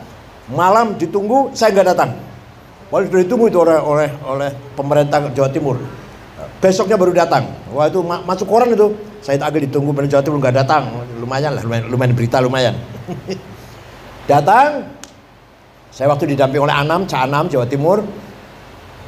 malam 0.49 0.97
ditunggu, 0.97 1.53
saya 1.53 1.77
nggak 1.77 1.89
datang. 1.93 2.17
Walau 2.95 3.11
sudah 3.11 3.27
ditunggu 3.27 3.51
itu 3.51 3.59
oleh, 3.59 3.75
oleh 3.83 4.09
oleh 4.23 4.51
pemerintah 4.79 5.19
Jawa 5.35 5.51
Timur. 5.51 5.83
Besoknya 6.63 6.95
baru 6.95 7.11
datang. 7.11 7.51
Wah 7.75 7.91
itu 7.91 7.99
ma 8.07 8.23
masuk 8.23 8.47
koran 8.47 8.71
itu. 8.71 8.95
Saya 9.19 9.43
agak 9.43 9.67
ditunggu 9.67 9.91
pemerintah 9.91 10.23
Jawa 10.23 10.25
Timur 10.31 10.39
nggak 10.39 10.55
datang. 10.63 11.03
Lumayan 11.19 11.59
lah, 11.59 11.67
lumayan, 11.67 11.91
lumayan 11.91 12.15
berita 12.15 12.39
lumayan. 12.39 12.79
datang. 14.31 14.95
Saya 15.91 16.07
waktu 16.07 16.39
didamping 16.39 16.63
oleh 16.63 16.71
Anam, 16.71 17.03
Cak 17.03 17.27
Anam, 17.27 17.51
Jawa 17.51 17.67
Timur. 17.67 18.07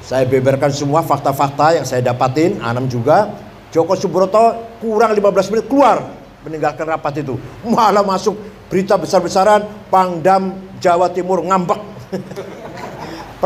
Saya 0.02 0.26
beberkan 0.26 0.74
semua 0.74 1.06
fakta-fakta 1.06 1.78
yang 1.78 1.86
saya 1.86 2.02
dapatin, 2.02 2.58
Anam 2.58 2.90
juga. 2.90 3.38
Joko 3.70 3.94
Subroto 3.94 4.66
kurang 4.82 5.14
15 5.14 5.54
menit 5.54 5.66
keluar 5.70 6.02
meninggalkan 6.42 6.90
rapat 6.90 7.22
itu. 7.22 7.38
Malah 7.62 8.02
masuk 8.02 8.34
berita 8.66 8.98
besar-besaran 8.98 9.62
Pangdam 9.94 10.58
Jawa 10.82 11.06
Timur 11.06 11.38
ngambek. 11.46 11.78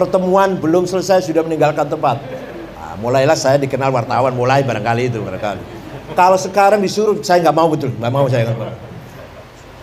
Pertemuan 0.01 0.57
belum 0.57 0.89
selesai 0.89 1.29
sudah 1.29 1.45
meninggalkan 1.45 1.85
tempat. 1.85 2.17
Nah, 2.81 2.97
mulailah 2.97 3.37
saya 3.37 3.61
dikenal 3.61 3.93
wartawan, 3.93 4.33
mulai 4.33 4.65
barangkali 4.65 5.13
itu 5.13 5.21
barangkali. 5.21 5.61
Kalau 6.17 6.41
sekarang 6.41 6.81
disuruh 6.81 7.21
saya 7.21 7.45
nggak 7.45 7.57
mau 7.61 7.69
betul, 7.69 7.93
nggak 7.93 8.13
mau 8.13 8.25
saya. 8.33 8.49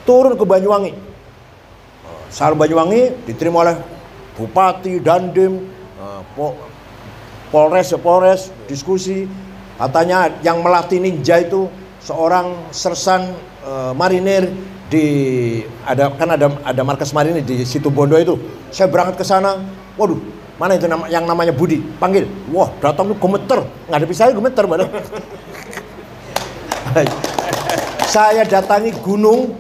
Turun 0.09 0.33
ke 0.33 0.41
Banyuwangi. 0.41 0.91
Sar 2.33 2.57
Banyuwangi 2.57 3.29
diterima 3.29 3.61
oleh 3.61 3.77
Bupati, 4.33 4.97
Dandim, 4.97 5.69
eh, 6.01 6.21
Polres 7.47 7.95
ya 7.95 7.99
Polres 7.99 8.51
diskusi 8.67 9.23
katanya 9.79 10.27
yang 10.43 10.59
melatih 10.59 10.99
ninja 10.99 11.39
itu 11.39 11.71
seorang 12.03 12.71
sersan 12.75 13.31
e, 13.63 13.71
marinir 13.95 14.51
di 14.87 15.05
ada 15.87 16.11
kan 16.15 16.35
ada 16.35 16.47
ada 16.63 16.81
markas 16.83 17.15
marinir 17.15 17.43
di 17.43 17.63
situ 17.63 17.87
Bondo 17.87 18.19
itu 18.19 18.35
saya 18.71 18.91
berangkat 18.91 19.15
ke 19.19 19.25
sana 19.27 19.59
waduh 19.97 20.21
mana 20.57 20.73
itu 20.73 20.89
nama, 20.89 21.05
yang 21.05 21.29
namanya 21.29 21.53
Budi? 21.53 21.77
Panggil. 22.01 22.25
Wah 22.49 22.73
datang 22.81 23.13
tuh 23.13 23.17
gemeter. 23.21 23.61
Bisa 24.09 24.25
saya 24.25 24.33
gemeter 24.33 24.65
mana 24.65 24.89
saya 28.09 28.41
datangi 28.41 28.89
gunung. 29.05 29.53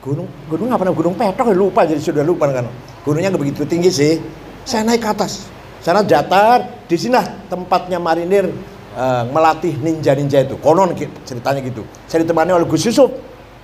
Gunung 0.00 0.26
gunung 0.48 0.72
apa 0.72 0.88
namanya? 0.88 0.98
Gunung 0.98 1.14
petok 1.14 1.46
ya? 1.52 1.54
Lupa 1.54 1.84
jadi 1.84 2.00
sudah 2.00 2.24
lupa 2.24 2.48
kan. 2.48 2.64
Gunungnya 3.04 3.28
nggak 3.28 3.42
begitu 3.44 3.62
tinggi 3.68 3.92
sih. 3.92 4.16
Saya 4.64 4.88
naik 4.88 5.04
ke 5.04 5.08
atas. 5.12 5.52
Sana 5.84 6.00
datar. 6.00 6.64
Di 6.88 6.96
sini 6.96 7.20
tempatnya 7.52 8.00
marinir 8.00 8.48
uh, 8.96 9.28
melatih 9.28 9.76
ninja-ninja 9.84 10.48
itu. 10.48 10.56
Konon 10.64 10.96
ceritanya 11.28 11.60
gitu. 11.60 11.84
Saya 12.08 12.24
ditemani 12.24 12.56
oleh 12.56 12.64
Gus 12.64 12.88
Yusuf. 12.88 13.12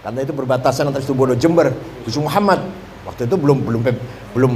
Karena 0.05 0.21
itu 0.21 0.37
berbatasan 0.37 0.93
antara 0.93 1.01
Situbondo 1.01 1.33
Jember. 1.33 1.73
Gus 2.05 2.21
Muhammad. 2.21 2.61
Waktu 3.09 3.25
itu 3.25 3.41
belum 3.41 3.65
belum 3.65 3.83
belum 4.37 4.53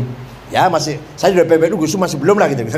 ya 0.53 0.69
masih 0.69 1.01
saya 1.17 1.33
sudah 1.33 1.49
PBNU 1.49 1.81
Gus 1.81 1.97
masih 1.97 2.21
belum 2.21 2.37
lah 2.37 2.53
gitu. 2.53 2.69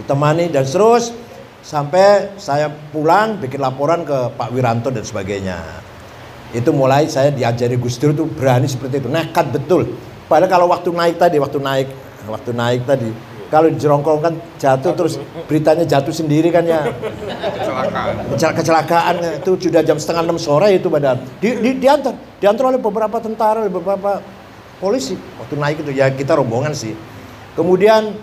ditemani 0.00 0.48
dan 0.50 0.66
terus 0.66 1.14
sampai 1.60 2.34
saya 2.40 2.72
pulang 2.90 3.36
bikin 3.38 3.60
laporan 3.60 4.02
ke 4.02 4.34
Pak 4.34 4.48
Wiranto 4.50 4.88
dan 4.90 5.06
sebagainya. 5.06 5.60
Itu 6.50 6.74
mulai 6.74 7.06
saya 7.06 7.30
diajari 7.30 7.78
Gus 7.78 7.94
Dur 8.00 8.10
itu 8.10 8.26
berani 8.26 8.66
seperti 8.66 8.98
itu, 8.98 9.06
nekat 9.06 9.54
betul. 9.54 9.86
Padahal 10.26 10.50
kalau 10.50 10.66
waktu 10.66 10.90
naik 10.90 11.14
tadi, 11.14 11.38
waktu 11.38 11.62
naik, 11.62 11.88
waktu 12.26 12.50
naik 12.50 12.82
tadi, 12.90 13.10
kalau 13.50 14.18
kan 14.22 14.34
jatuh 14.58 14.94
terus 14.94 15.18
beritanya 15.50 15.82
jatuh 15.82 16.14
sendiri 16.14 16.54
kan 16.54 16.62
ya 16.62 16.86
kecelakaan 17.58 18.54
kecelakaan 18.54 19.14
itu 19.42 19.50
sudah 19.66 19.82
jam 19.82 19.98
setengah 19.98 20.22
enam 20.22 20.38
sore 20.38 20.78
itu 20.78 20.86
badan 20.86 21.18
di, 21.42 21.58
di, 21.58 21.70
diantar 21.82 22.14
diantar 22.38 22.70
oleh 22.70 22.78
beberapa 22.78 23.18
tentara 23.18 23.66
oleh 23.66 23.74
beberapa 23.74 24.22
polisi 24.80 25.14
waktu 25.38 25.54
naik 25.60 25.84
itu 25.84 25.92
ya 25.92 26.08
kita 26.10 26.34
rombongan 26.34 26.72
sih 26.72 26.96
kemudian 27.54 28.16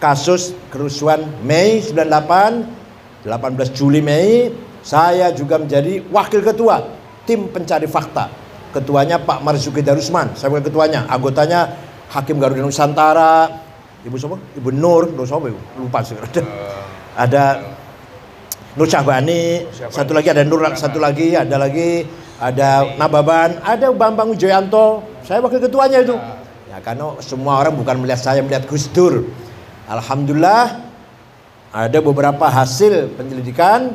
kasus 0.00 0.56
kerusuhan 0.72 1.22
Mei 1.44 1.84
98 1.84 3.28
18 3.28 3.76
Juli 3.76 4.00
Mei 4.00 4.48
saya 4.80 5.28
juga 5.36 5.60
menjadi 5.60 6.00
wakil 6.08 6.40
ketua 6.40 6.88
tim 7.28 7.52
pencari 7.52 7.84
fakta 7.84 8.32
ketuanya 8.72 9.20
Pak 9.20 9.44
Marzuki 9.44 9.84
Darusman 9.84 10.32
saya 10.34 10.48
bukan 10.48 10.64
ketuanya 10.64 11.04
anggotanya 11.06 11.68
Hakim 12.10 12.40
Garuda 12.40 12.64
Nusantara 12.64 13.68
Ibu 14.00 14.16
siapa? 14.16 14.36
Ibu 14.56 14.70
Nur, 14.72 15.12
Nur 15.12 15.28
siapa 15.28 15.52
ibu? 15.52 15.60
Lupa 15.76 16.00
sih. 16.00 16.16
Ada, 16.24 16.40
ada 17.20 17.44
Nur 18.78 18.86
Syahbani, 18.88 19.66
satu 19.74 20.14
lagi 20.14 20.30
ada 20.30 20.46
Nur, 20.46 20.62
satu 20.72 21.02
lagi 21.02 21.34
ada 21.36 21.58
lagi 21.58 22.06
ada 22.40 22.96
Nababan, 22.96 23.60
ada 23.60 23.92
Bambang 23.92 24.32
Wijoyanto. 24.32 25.04
Saya 25.22 25.44
wakil 25.44 25.60
ketuanya 25.60 26.00
itu. 26.00 26.16
Ya 26.72 26.80
karena 26.80 27.14
semua 27.20 27.60
orang 27.60 27.76
bukan 27.76 28.00
melihat 28.00 28.24
saya 28.24 28.40
melihat 28.40 28.64
Gus 28.64 28.88
Dur. 28.88 29.28
Alhamdulillah 29.84 30.80
ada 31.70 31.98
beberapa 32.00 32.48
hasil 32.48 33.14
penyelidikan 33.14 33.94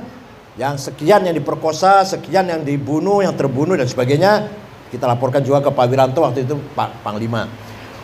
yang 0.56 0.80
sekian 0.80 1.25
yang 1.28 1.36
diperkosa, 1.36 2.08
sekian 2.08 2.48
yang 2.48 2.62
dibunuh, 2.64 3.25
yang 3.25 3.34
terbunuh 3.36 3.75
dan 3.75 3.90
sebagainya. 3.90 4.48
Kita 4.94 5.10
laporkan 5.10 5.44
juga 5.44 5.60
ke 5.66 5.72
Pak 5.74 5.86
Wiranto 5.92 6.24
waktu 6.24 6.48
itu 6.48 6.56
Pak 6.78 7.04
Panglima. 7.04 7.50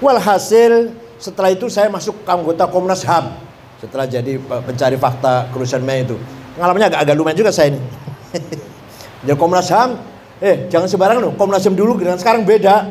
Walhasil 0.04 0.92
setelah 1.22 1.54
itu 1.54 1.70
saya 1.70 1.88
masuk 1.88 2.26
anggota 2.26 2.66
Komnas 2.68 3.06
HAM. 3.06 3.54
setelah 3.82 4.06
jadi 4.06 4.38
pencari 4.38 4.94
fakta 4.94 5.50
kerusuhan 5.50 5.82
Mei 5.82 6.06
itu. 6.06 6.14
Pengalamannya 6.54 6.94
agak, 6.94 7.02
agak 7.02 7.16
lumayan 7.18 7.34
juga 7.34 7.50
saya 7.50 7.74
ini. 7.74 7.82
jadi 9.26 9.34
Komnas 9.34 9.74
HAM, 9.74 9.98
eh 10.42 10.68
jangan 10.68 10.90
sembarangan 10.90 11.22
loh. 11.22 11.34
Komnas 11.38 11.64
HAM 11.64 11.78
dulu 11.78 12.02
dengan 12.02 12.18
sekarang 12.18 12.42
beda. 12.44 12.90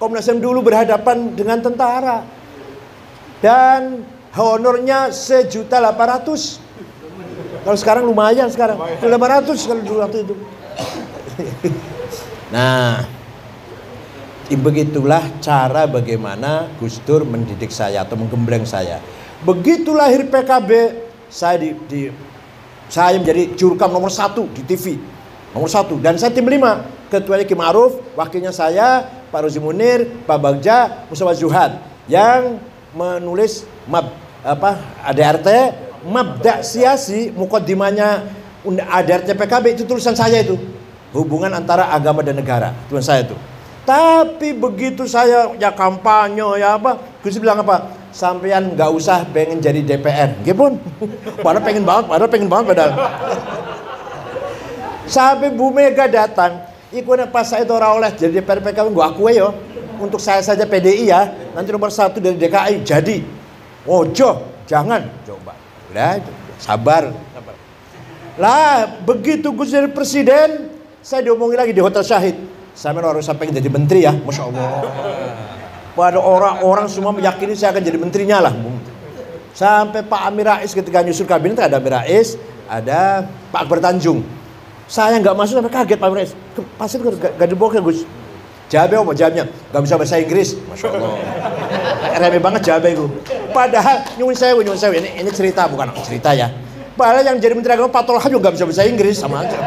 Komnas 0.00 0.24
HAM 0.24 0.40
dulu 0.40 0.64
berhadapan 0.64 1.36
dengan 1.36 1.60
tentara. 1.60 2.24
Dan 3.44 4.02
honornya 4.34 5.12
sejuta 5.12 5.78
delapan 5.78 6.18
ratus. 6.18 6.58
Kalau 7.60 7.76
sekarang 7.76 8.08
lumayan 8.08 8.48
sekarang. 8.48 8.80
Delapan 8.98 9.40
ratus 9.40 9.68
kalau 9.68 9.84
dulu 9.84 9.98
waktu 10.00 10.24
itu. 10.24 10.34
nah, 12.54 13.04
begitulah 14.48 15.22
cara 15.44 15.84
bagaimana 15.84 16.72
Gus 16.80 16.98
Dur 17.04 17.28
mendidik 17.28 17.68
saya 17.68 18.02
atau 18.02 18.16
menggembleng 18.16 18.64
saya. 18.64 18.98
Begitu 19.44 19.92
lahir 19.92 20.28
PKB, 20.28 20.70
saya 21.28 21.56
di, 21.60 21.70
di 21.88 22.00
saya 22.90 23.16
menjadi 23.16 23.54
jurkam 23.54 23.92
nomor 23.94 24.10
satu 24.10 24.50
di 24.50 24.64
TV. 24.66 24.98
Nomor 25.50 25.70
satu. 25.70 25.98
Dan 25.98 26.16
saya 26.16 26.30
tim 26.30 26.46
lima. 26.46 26.86
Ketuanya 27.10 27.42
Kim 27.42 27.58
Aruf, 27.58 27.98
wakilnya 28.14 28.54
saya, 28.54 29.02
Pak 29.34 29.42
Rozi 29.42 29.58
Munir, 29.58 30.06
Pak 30.22 30.38
Bagja, 30.38 31.06
Mustafa 31.10 31.34
Zuhad. 31.34 31.82
Yang 32.06 32.62
menulis 32.94 33.66
mab, 33.90 34.14
apa 34.46 34.78
ADRT, 35.02 35.74
mabda 36.06 36.62
siasi, 36.62 37.34
mukodimanya 37.34 38.30
ADRT 38.62 39.34
PKB 39.34 39.74
itu 39.74 39.82
tulisan 39.82 40.14
saya 40.14 40.38
itu. 40.38 40.54
Hubungan 41.10 41.50
antara 41.50 41.90
agama 41.90 42.22
dan 42.22 42.38
negara. 42.38 42.70
Tulisan 42.86 43.06
saya 43.10 43.20
itu. 43.26 43.34
Tapi 43.82 44.54
begitu 44.54 45.02
saya 45.10 45.50
ya 45.58 45.74
kampanye 45.74 46.62
ya 46.62 46.78
apa, 46.78 46.94
Gus 47.26 47.42
bilang 47.42 47.58
apa? 47.66 47.98
sampean 48.10 48.74
nggak 48.74 48.90
usah 48.90 49.22
pengen 49.30 49.62
jadi 49.62 49.82
DPR, 49.86 50.42
gitu 50.42 50.58
pun. 50.58 50.72
Padahal 51.44 51.62
pengen 51.62 51.86
banget, 51.86 52.04
padahal 52.10 52.30
pengen 52.30 52.50
banget 52.50 52.66
padahal. 52.74 52.92
Sampai 55.10 55.50
Bu 55.50 55.74
Mega 55.74 56.06
datang, 56.06 56.62
ikut 56.94 57.18
pas 57.34 57.42
saya 57.42 57.66
itu 57.66 57.74
oleh 57.74 58.10
jadi 58.14 58.38
DPR 58.38 58.62
PKB, 58.62 58.94
gua 58.94 59.10
akui 59.10 59.34
yo. 59.34 59.50
Untuk 59.98 60.22
saya 60.22 60.40
saja 60.40 60.64
PDI 60.64 61.12
ya, 61.12 61.28
nanti 61.52 61.68
nomor 61.74 61.92
satu 61.92 62.22
dari 62.22 62.38
DKI 62.38 62.86
jadi. 62.86 63.20
Ojo, 63.84 64.30
jangan 64.64 65.04
coba. 65.26 65.52
Lah, 65.92 66.16
sabar. 66.56 67.12
sabar. 67.36 67.54
Lah, 68.40 68.86
begitu 69.04 69.52
Gus 69.52 69.74
jadi 69.74 69.90
presiden, 69.92 70.72
saya 71.04 71.26
diomongin 71.26 71.60
lagi 71.60 71.74
di 71.76 71.82
Hotel 71.84 72.00
Syahid. 72.00 72.38
Saya 72.72 72.96
harus 72.96 73.26
sampai 73.26 73.52
jadi 73.52 73.68
menteri 73.68 74.08
ya, 74.08 74.14
masya 74.14 74.48
Allah 74.48 74.88
pada 75.94 76.16
orang-orang 76.16 76.86
semua 76.86 77.12
meyakini 77.12 77.52
saya 77.52 77.74
akan 77.74 77.82
jadi 77.82 77.98
menterinya 77.98 78.48
lah. 78.48 78.54
Sampai 79.52 80.06
Pak 80.06 80.22
Amir 80.30 80.46
Rais 80.46 80.72
ketika 80.72 81.02
nyusul 81.02 81.26
kabinet 81.26 81.60
ada 81.60 81.76
Amir 81.76 81.92
Rais, 81.92 82.38
ada 82.70 83.26
Pak 83.50 83.66
Akbar 83.66 83.82
Tanjung. 83.82 84.22
Saya 84.90 85.22
nggak 85.22 85.38
masuk 85.38 85.62
sampai 85.62 85.70
kaget 85.70 85.98
Pak 86.02 86.10
Rais. 86.10 86.34
Pasti 86.74 86.98
gak, 86.98 87.46
dibawa 87.46 87.70
ke 87.70 87.78
Gus. 87.78 88.02
Jawabnya 88.66 89.06
apa 89.06 89.12
jawabnya? 89.14 89.44
Gak 89.46 89.82
bisa 89.86 89.94
bahasa 89.94 90.18
Inggris. 90.18 90.58
Masya 90.66 90.88
Allah. 90.90 91.14
Remeh 92.18 92.42
banget 92.42 92.60
jawabnya 92.66 92.90
itu. 92.98 93.06
Padahal 93.54 94.02
nyuwun 94.18 94.34
saya, 94.34 94.58
nyuwun 94.58 94.74
saya 94.74 94.98
ini, 94.98 95.14
ini 95.14 95.30
cerita 95.30 95.70
bukan 95.70 95.94
cerita 96.02 96.34
ya. 96.34 96.50
Padahal 96.98 97.22
yang 97.22 97.38
jadi 97.38 97.54
menteri 97.54 97.78
agama 97.78 97.94
Patul 97.94 98.18
juga 98.26 98.50
nggak 98.50 98.54
bisa 98.58 98.66
bahasa 98.66 98.82
Inggris 98.82 99.16
sama 99.22 99.46
aja. 99.46 99.58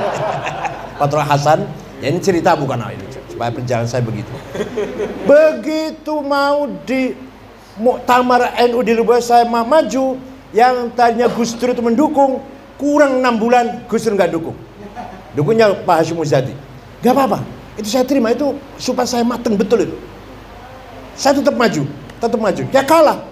Patul 0.99 1.23
Hasan, 1.23 1.71
ya 2.03 2.11
ini 2.11 2.19
cerita 2.19 2.59
bukan 2.59 2.83
ini 2.91 3.07
supaya 3.31 3.49
perjalanan 3.49 3.87
saya 3.87 4.03
begitu. 4.03 4.29
Begitu 5.25 6.13
mau 6.19 6.67
di 6.83 7.15
Muktamar 7.79 8.53
NU 8.69 8.85
di 8.85 8.93
Lubang 8.93 9.23
saya 9.23 9.47
maju, 9.47 10.19
yang 10.53 10.93
tadinya 10.93 11.25
Gus 11.31 11.57
Dur 11.57 11.73
itu 11.73 11.81
mendukung, 11.81 12.43
kurang 12.77 13.23
enam 13.23 13.41
bulan 13.41 13.87
Gus 13.89 14.05
Dur 14.05 14.13
nggak 14.13 14.29
dukung. 14.29 14.53
Dukungnya 15.33 15.73
Pak 15.73 15.95
Hashim 16.01 16.17
Muzadi. 16.17 16.53
Gak 17.03 17.11
apa-apa, 17.11 17.43
itu 17.75 17.89
saya 17.89 18.05
terima 18.07 18.31
itu 18.31 18.55
supaya 18.79 19.03
saya 19.09 19.25
mateng 19.25 19.59
betul 19.59 19.83
itu. 19.83 19.97
Saya 21.17 21.37
tetap 21.41 21.53
maju, 21.57 21.83
tetap 22.21 22.39
maju. 22.39 22.63
Ya 22.71 22.81
kalah, 22.85 23.27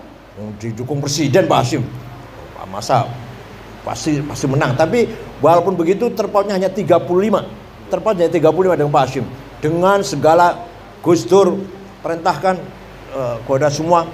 didukung 0.59 0.99
presiden 0.99 1.45
Pak 1.47 1.59
Hashim. 1.61 1.83
Masa 2.71 3.03
pasti 3.83 4.23
pasti 4.23 4.45
menang. 4.47 4.77
Tapi 4.79 5.11
walaupun 5.43 5.75
begitu 5.75 6.07
terpautnya 6.13 6.55
hanya 6.55 6.71
35. 6.71 7.03
Terpautnya 7.91 8.31
35 8.31 8.79
dengan 8.79 8.91
Pak 8.91 9.03
Hashim 9.03 9.25
dengan 9.61 10.01
segala 10.01 10.65
Gus 11.05 11.23
Dur 11.23 11.61
perintahkan 12.01 12.57
uh, 13.13 13.69
semua 13.69 14.09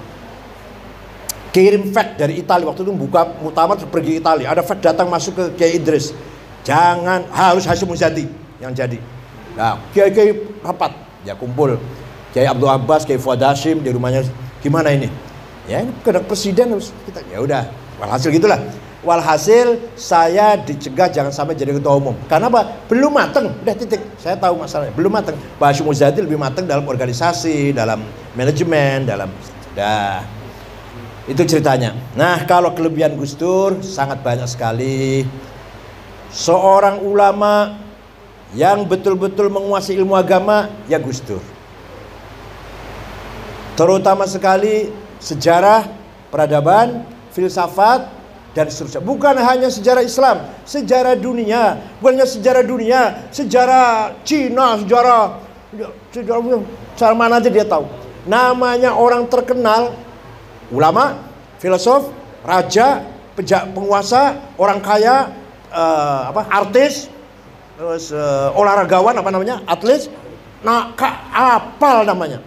kirim 1.50 1.88
fax 1.90 2.20
dari 2.20 2.38
Italia 2.38 2.68
waktu 2.68 2.84
itu 2.84 2.92
buka 2.92 3.24
muktamar 3.40 3.80
pergi 3.88 4.20
Italia 4.20 4.52
ada 4.52 4.60
fax 4.60 4.78
datang 4.84 5.08
masuk 5.08 5.32
ke 5.34 5.44
Kiai 5.56 5.80
Idris 5.80 6.12
jangan 6.64 7.26
harus 7.30 7.64
Hasim 7.66 7.90
Muzadi 7.90 8.26
yang 8.58 8.74
jadi 8.74 8.98
nah 9.58 9.78
Kiai 9.90 10.10
Kiai 10.10 10.30
rapat 10.62 10.94
ya 11.26 11.34
kumpul 11.34 11.78
Kiai 12.34 12.46
Abdul 12.46 12.70
Abbas 12.70 13.06
Kiai 13.06 13.18
Fuad 13.18 13.42
Hashim 13.42 13.82
di 13.82 13.90
rumahnya 13.90 14.26
gimana 14.62 14.94
ini 14.94 15.10
ya 15.66 15.82
ini 15.82 15.92
kena 16.00 16.22
presiden 16.22 16.74
harus 16.74 16.94
kita 17.06 17.22
ya 17.28 17.42
udah 17.42 17.66
walhasil 17.98 18.30
gitulah 18.30 18.58
Walhasil 18.98 19.78
saya 19.94 20.58
dicegah 20.58 21.06
jangan 21.06 21.30
sampai 21.30 21.54
jadi 21.54 21.70
ketua 21.70 21.94
umum. 21.94 22.18
Karena 22.26 22.50
apa? 22.50 22.82
Belum 22.90 23.14
mateng. 23.14 23.54
Udah 23.62 23.74
titik. 23.78 24.02
Saya 24.18 24.34
tahu 24.34 24.58
masalahnya. 24.58 24.90
Belum 24.90 25.14
mateng. 25.14 25.38
Pak 25.54 25.70
Hashim 25.70 25.86
Muzadi 25.86 26.18
lebih 26.18 26.34
mateng 26.34 26.66
dalam 26.66 26.82
organisasi, 26.82 27.70
dalam 27.70 28.02
manajemen, 28.34 29.06
dalam 29.06 29.30
dah. 29.78 30.26
Itu 31.30 31.46
ceritanya. 31.46 31.94
Nah, 32.18 32.42
kalau 32.42 32.74
kelebihan 32.74 33.14
Gus 33.14 33.38
Dur 33.38 33.78
sangat 33.86 34.18
banyak 34.18 34.50
sekali. 34.50 35.22
Seorang 36.28 37.00
ulama 37.00 37.80
yang 38.56 38.84
betul-betul 38.88 39.52
menguasai 39.52 39.96
ilmu 39.96 40.16
agama 40.16 40.72
ya 40.88 40.96
Gus 41.00 41.20
Dur. 41.24 41.40
Terutama 43.76 44.26
sekali 44.26 44.90
sejarah, 45.22 45.86
peradaban, 46.32 47.06
filsafat, 47.30 48.10
dan 48.56 48.66
seterusnya. 48.66 49.04
Bukan 49.04 49.38
hanya 49.38 49.70
sejarah 49.70 50.02
Islam, 50.02 50.50
sejarah 50.66 51.14
dunia, 51.14 51.78
bukan 52.02 52.18
hanya 52.18 52.26
sejarah 52.26 52.64
dunia, 52.66 53.00
sejarah 53.30 54.18
Cina, 54.26 54.82
sejarah 54.82 55.38
sejarah 56.10 56.38
cara 56.98 57.14
mana 57.14 57.38
aja 57.38 57.46
dia 57.46 57.62
tahu. 57.62 57.86
Namanya 58.26 58.98
orang 58.98 59.30
terkenal, 59.30 59.94
ulama, 60.74 61.22
filosof, 61.62 62.10
raja, 62.42 63.06
penguasa, 63.70 64.42
orang 64.58 64.82
kaya, 64.82 65.30
uh, 65.72 66.34
apa 66.34 66.46
artis, 66.50 67.08
terus 67.76 68.10
uh, 68.12 68.52
olahragawan 68.58 69.16
apa 69.16 69.30
namanya, 69.32 69.62
atlet, 69.64 70.08
nah 70.64 70.92
apal 71.32 72.04
namanya. 72.04 72.40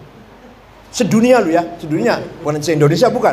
Sedunia 0.91 1.39
lu 1.39 1.55
ya, 1.55 1.63
sedunia, 1.79 2.19
bukan 2.43 2.59
se 2.59 2.75
Indonesia 2.75 3.07
bukan 3.07 3.31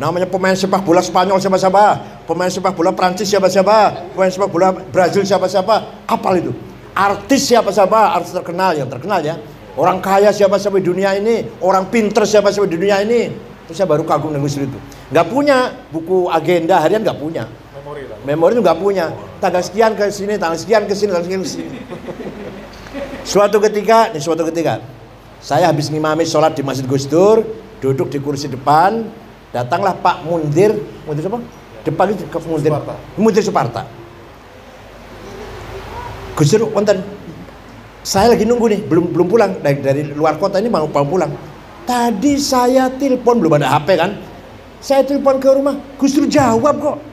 Namanya 0.00 0.24
pemain 0.24 0.56
sepak 0.56 0.80
bola 0.88 1.04
Spanyol 1.04 1.36
siapa-siapa, 1.36 1.84
pemain 2.24 2.48
sepak 2.48 2.72
bola 2.72 2.96
Prancis 2.96 3.28
siapa-siapa, 3.28 4.08
pemain 4.16 4.32
sepak 4.32 4.48
bola 4.48 4.72
Brazil 4.72 5.20
siapa-siapa, 5.20 6.08
kapal 6.08 6.40
itu. 6.40 6.52
Artis 6.96 7.44
siapa-siapa, 7.52 8.16
artis 8.16 8.32
terkenal 8.32 8.72
yang 8.72 8.88
terkenal 8.88 9.20
ya. 9.20 9.36
Orang 9.76 10.00
kaya 10.00 10.32
siapa-siapa 10.32 10.80
di 10.80 10.86
dunia 10.88 11.12
ini, 11.12 11.44
orang 11.60 11.92
pinter 11.92 12.24
siapa-siapa 12.24 12.64
di 12.72 12.76
dunia 12.80 13.04
ini. 13.04 13.52
Terus 13.68 13.76
saya 13.76 13.88
baru 13.88 14.04
kagum 14.08 14.32
dengan 14.32 14.48
itu. 14.48 14.78
Gak 15.12 15.26
punya 15.28 15.76
buku 15.92 16.28
agenda 16.32 16.80
harian 16.80 17.04
gak 17.04 17.20
punya. 17.20 17.44
Memori 17.92 18.08
lah. 18.08 18.18
Memori 18.24 18.52
itu 18.56 18.62
gak 18.64 18.78
punya. 18.80 19.06
Tanggal 19.36 19.60
sekian 19.60 19.92
ke 19.92 20.08
sini, 20.08 20.40
tanggal 20.40 20.56
sekian 20.56 20.82
ke 20.88 20.94
sini, 20.96 21.12
tanggal 21.12 21.26
sekian 21.28 21.42
ke 21.44 21.50
sini. 21.50 21.78
Suatu 23.28 23.60
ketika, 23.60 24.08
ini 24.10 24.18
suatu 24.18 24.48
ketika, 24.48 24.80
saya 25.44 25.68
habis 25.68 25.92
ngimami 25.92 26.24
sholat 26.24 26.56
di 26.56 26.64
Masjid 26.64 26.88
Gus 26.88 27.04
Dur, 27.04 27.44
duduk 27.84 28.08
di 28.08 28.18
kursi 28.18 28.48
depan, 28.48 29.06
Datanglah 29.52 29.92
Pak 30.00 30.24
Mundir, 30.24 30.72
Mundir 31.04 31.28
apa? 31.28 31.44
Depan 31.84 32.16
itu 32.16 32.24
ke 32.24 32.38
Mundir. 32.48 32.72
Suparta. 32.72 32.94
Mundir 33.20 33.42
Suparta. 33.44 33.82
Gus 36.32 36.48
Dur 36.56 36.72
wonten 36.72 37.04
saya 38.00 38.32
lagi 38.32 38.48
nunggu 38.48 38.72
nih, 38.72 38.80
belum 38.88 39.12
belum 39.12 39.26
pulang 39.28 39.60
dari, 39.60 39.78
dari 39.84 40.02
luar 40.16 40.40
kota 40.40 40.56
ini 40.56 40.72
mau 40.72 40.88
pulang. 40.88 41.28
Tadi 41.84 42.40
saya 42.40 42.88
telepon 42.88 43.44
belum 43.44 43.60
ada 43.60 43.76
HP 43.76 43.88
kan? 44.00 44.16
Saya 44.80 45.04
telepon 45.04 45.36
ke 45.36 45.52
rumah, 45.52 45.76
Gus 46.00 46.16
Dur 46.16 46.24
jawab 46.24 46.80
kok. 46.80 47.11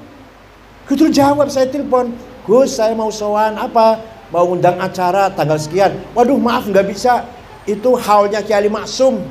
Gus 0.90 1.06
jawab 1.14 1.54
saya 1.54 1.70
telepon, 1.70 2.10
Gus 2.50 2.82
saya 2.82 2.98
mau 2.98 3.14
sowan 3.14 3.54
apa? 3.62 4.02
Mau 4.34 4.58
undang 4.58 4.82
acara 4.82 5.30
tanggal 5.30 5.62
sekian. 5.62 5.94
Waduh 6.18 6.42
maaf 6.42 6.66
nggak 6.66 6.86
bisa. 6.90 7.30
Itu 7.70 7.94
haulnya 7.94 8.42
Kiai 8.42 8.66
Maksum. 8.66 9.22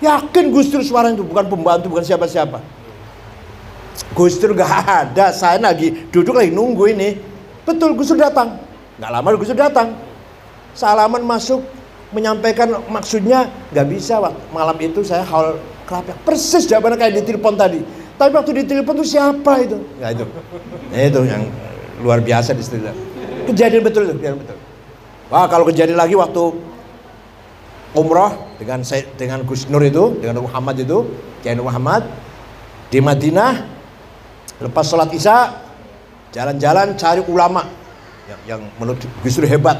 Yakin 0.00 0.48
Gus 0.48 0.72
Dur 0.72 0.80
suaranya 0.80 1.20
itu 1.20 1.26
bukan 1.28 1.44
pembantu, 1.44 1.92
bukan 1.92 2.06
siapa-siapa. 2.06 2.64
Gus 4.16 4.40
Dur 4.40 4.56
gak 4.56 4.88
ada, 4.88 5.34
saya 5.34 5.60
lagi 5.60 6.08
duduk 6.08 6.38
lagi 6.38 6.54
nunggu 6.54 6.88
ini. 6.88 7.18
Betul 7.68 7.92
Gus 7.92 8.08
Dur 8.08 8.16
datang. 8.16 8.56
Gak 8.96 9.10
lama 9.10 9.28
Gus 9.36 9.52
Dur 9.52 9.58
datang. 9.58 9.92
Salaman 10.72 11.20
masuk, 11.26 11.60
menyampaikan 12.14 12.80
maksudnya 12.88 13.50
gak 13.74 13.90
bisa 13.90 14.22
malam 14.54 14.76
itu 14.80 15.04
saya 15.04 15.26
hal 15.26 15.60
kelapa 15.84 16.16
persis 16.24 16.64
jawabannya 16.64 16.96
kayak 17.00 17.14
di 17.20 17.22
telepon 17.24 17.56
tadi 17.56 17.80
Tapi 18.18 18.30
waktu 18.34 18.50
ditelepon 18.66 18.98
tuh 18.98 19.06
siapa 19.06 19.62
itu? 19.62 19.78
Ya 20.02 20.10
itu. 20.10 20.26
Ya, 20.90 21.06
itu 21.06 21.20
yang 21.22 21.46
luar 22.02 22.18
biasa 22.18 22.50
di 22.50 22.66
situ. 22.66 22.82
Kejadian 23.46 23.86
betul 23.86 24.10
itu, 24.10 24.14
kejadian 24.18 24.42
betul. 24.42 24.56
Wah, 25.30 25.46
kalau 25.46 25.64
kejadian 25.70 25.94
lagi 25.94 26.18
waktu 26.18 26.42
umroh 27.94 28.58
dengan 28.58 28.82
saya 28.82 29.06
dengan 29.14 29.46
Gus 29.46 29.70
Nur 29.70 29.86
itu, 29.86 30.18
dengan 30.18 30.42
Muhammad 30.42 30.82
itu, 30.82 31.06
Kiai 31.46 31.54
Muhammad 31.56 32.10
di 32.90 32.98
Madinah 32.98 33.64
lepas 34.58 34.84
sholat 34.88 35.14
Isya 35.14 35.54
jalan-jalan 36.34 36.98
cari 36.98 37.22
ulama 37.24 37.64
yang, 38.26 38.40
yang 38.58 38.60
menurut 38.82 38.98
Gus 39.22 39.38
Nur 39.38 39.46
hebat. 39.46 39.78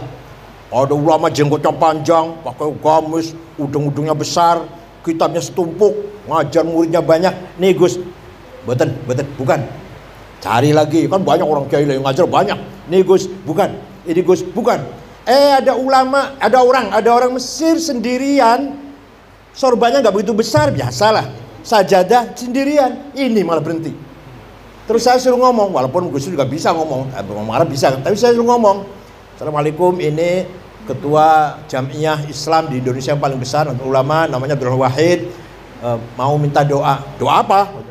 Ada 0.69 0.93
ulama 0.93 1.33
jenggotnya 1.33 1.73
panjang, 1.73 2.45
pakai 2.45 2.69
gamis, 2.77 3.33
udung-udungnya 3.57 4.13
besar, 4.13 4.69
kitabnya 5.01 5.41
setumpuk, 5.41 5.97
ngajar 6.29 6.61
muridnya 6.61 7.01
banyak. 7.01 7.33
Nih 7.57 7.73
Gus, 7.73 7.97
Betul, 8.69 8.93
betul, 9.09 9.25
bukan. 9.41 9.65
Cari 10.45 10.71
lagi, 10.77 11.09
kan 11.09 11.25
banyak 11.25 11.43
orang 11.49 11.65
kiai 11.67 11.89
yang 11.89 12.05
ngajar 12.05 12.29
banyak. 12.29 12.59
Nih 12.93 13.01
Gus, 13.01 13.25
bukan. 13.49 13.73
Ini 14.05 14.21
Gus, 14.21 14.45
bukan. 14.45 14.85
Eh 15.25 15.57
ada 15.57 15.73
ulama, 15.75 16.37
ada 16.37 16.61
orang, 16.61 16.93
ada 16.93 17.09
orang 17.09 17.33
Mesir 17.33 17.81
sendirian. 17.81 18.77
Sorbannya 19.57 20.05
nggak 20.05 20.15
begitu 20.15 20.37
besar, 20.37 20.69
biasalah. 20.71 21.27
Sajadah 21.65 22.37
sendirian, 22.37 23.11
ini 23.17 23.41
malah 23.41 23.65
berhenti. 23.65 23.91
Terus 24.87 25.05
saya 25.05 25.19
suruh 25.21 25.37
ngomong, 25.37 25.73
walaupun 25.73 26.09
Gus 26.13 26.29
juga 26.29 26.49
bisa 26.49 26.73
ngomong, 26.73 27.13
eh, 27.13 27.25
ngomong 27.25 27.53
Arab 27.53 27.69
bisa, 27.69 27.93
tapi 27.93 28.17
saya 28.17 28.33
suruh 28.33 28.49
ngomong. 28.53 28.85
Assalamualaikum, 29.37 29.97
ini 30.01 30.49
ketua 30.89 31.61
jamiah 31.69 32.25
Islam 32.25 32.73
di 32.73 32.81
Indonesia 32.81 33.13
yang 33.13 33.21
paling 33.21 33.37
besar, 33.37 33.69
ulama 33.85 34.25
namanya 34.25 34.57
Abdul 34.57 34.81
Wahid, 34.81 35.29
uh, 35.85 36.01
mau 36.17 36.41
minta 36.41 36.65
doa. 36.65 37.05
Doa 37.21 37.45
apa? 37.45 37.88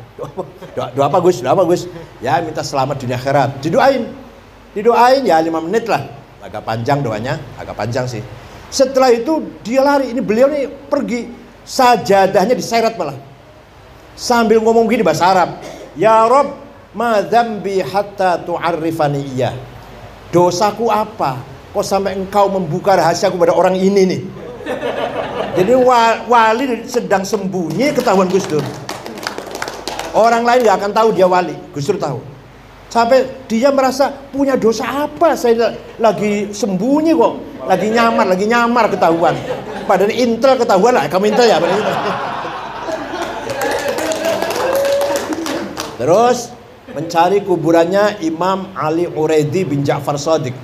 Doa, 0.74 0.90
doa 0.90 1.06
apa 1.06 1.18
Gus? 1.22 1.38
Doa 1.38 1.54
apa 1.54 1.62
Gus? 1.62 1.86
Ya 2.18 2.42
minta 2.42 2.66
selamat 2.66 2.98
dunia 2.98 3.14
akhirat. 3.14 3.62
Didoain. 3.62 4.10
Didoain 4.74 5.22
ya 5.22 5.38
lima 5.38 5.62
menit 5.62 5.86
lah. 5.86 6.10
Agak 6.42 6.66
panjang 6.66 7.02
doanya, 7.02 7.38
agak 7.54 7.78
panjang 7.78 8.10
sih. 8.10 8.22
Setelah 8.68 9.14
itu 9.14 9.46
dia 9.62 9.80
lari. 9.80 10.10
Ini 10.10 10.20
beliau 10.22 10.50
nih 10.50 10.66
pergi. 10.90 11.30
Sajadahnya 11.68 12.56
diseret 12.56 12.96
malah. 12.96 13.14
Sambil 14.18 14.58
ngomong 14.58 14.90
gini 14.90 15.06
bahasa 15.06 15.30
Arab. 15.30 15.62
Ya 15.94 16.26
Rob, 16.26 16.56
ma 16.96 17.22
dzambi 17.22 17.78
hatta 17.84 18.42
tu'arrifani 18.42 19.22
iya. 19.36 19.54
Dosaku 20.34 20.90
apa? 20.90 21.38
Kok 21.70 21.84
sampai 21.84 22.16
engkau 22.16 22.48
membuka 22.48 22.96
rahasiaku 22.96 23.36
pada 23.36 23.52
orang 23.52 23.76
ini 23.76 24.02
nih? 24.08 24.20
Jadi 25.58 25.72
wali 26.26 26.86
sedang 26.88 27.26
sembunyi 27.26 27.92
ketahuan 27.92 28.30
Gus 28.30 28.46
Dur. 28.48 28.64
Orang 30.18 30.42
lain 30.42 30.66
nggak 30.66 30.76
akan 30.82 30.90
tahu 30.90 31.08
dia 31.14 31.30
wali, 31.30 31.54
Dur 31.70 31.94
tahu. 31.94 32.18
Sampai 32.90 33.22
dia 33.46 33.70
merasa 33.70 34.10
punya 34.34 34.58
dosa 34.58 35.06
apa? 35.06 35.38
Saya 35.38 35.78
lagi 36.02 36.50
sembunyi 36.50 37.14
kok, 37.14 37.62
lagi 37.70 37.86
nyamar, 37.86 38.26
lagi 38.26 38.50
nyamar 38.50 38.90
ketahuan. 38.90 39.38
Padahal 39.86 40.10
intel 40.10 40.58
ketahuan 40.58 40.98
lah, 40.98 41.06
kamu 41.06 41.30
intel 41.30 41.46
ya. 41.46 41.62
Terus 46.02 46.50
mencari 46.90 47.38
kuburannya 47.46 48.18
Imam 48.26 48.74
Ali 48.74 49.06
Uraidi 49.06 49.62
bin 49.62 49.86
Ja'far 49.86 50.18
Sadiq. 50.18 50.56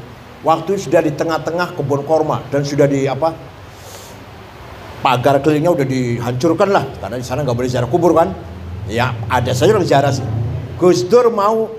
Waktu 0.43 0.83
sudah 0.83 0.99
di 0.99 1.15
tengah-tengah 1.15 1.79
kebun 1.79 2.03
korma 2.03 2.43
dan 2.51 2.67
sudah 2.67 2.91
di 2.91 3.07
apa? 3.07 3.31
Pagar 4.99 5.39
kelilingnya 5.45 5.73
udah 5.77 5.87
dihancurkan 5.87 6.69
lah 6.73 6.85
karena 6.99 7.17
di 7.21 7.27
sana 7.29 7.45
nggak 7.45 7.55
boleh 7.55 7.69
ziarah 7.69 7.89
kubur 7.93 8.17
kan 8.17 8.33
Ya 8.91 9.17
ada 9.33 9.53
saja 9.57 9.73
orang 9.73 9.89
ziarah 9.89 10.13
sih. 10.13 10.25
Gus 10.77 11.07
Dur 11.07 11.33
mau 11.33 11.73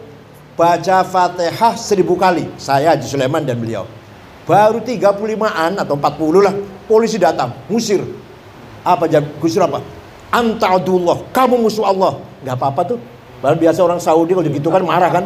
baca 0.57 1.05
Fatihah 1.05 1.77
seribu 1.77 2.17
kali. 2.17 2.49
Saya 2.57 2.95
Haji 2.95 3.05
Sulaiman 3.05 3.45
dan 3.45 3.61
beliau. 3.61 3.85
Baru 4.45 4.81
35-an 4.81 5.81
atau 5.81 5.97
40 5.97 6.45
lah 6.45 6.53
polisi 6.85 7.17
datang, 7.17 7.53
musir. 7.69 8.01
Apa 8.81 9.05
jam 9.09 9.25
Gus 9.37 9.53
Dur 9.53 9.65
apa? 9.65 9.81
Anta'adullah, 10.33 11.29
kamu 11.29 11.61
musuh 11.61 11.85
Allah. 11.85 12.17
Gak 12.41 12.57
apa-apa 12.57 12.95
tuh. 12.95 12.99
Padahal 13.41 13.61
biasa 13.61 13.79
orang 13.85 14.01
Saudi 14.01 14.33
kalau 14.33 14.45
gitu 14.47 14.69
kan 14.73 14.81
marah 14.81 15.09
kan. 15.13 15.23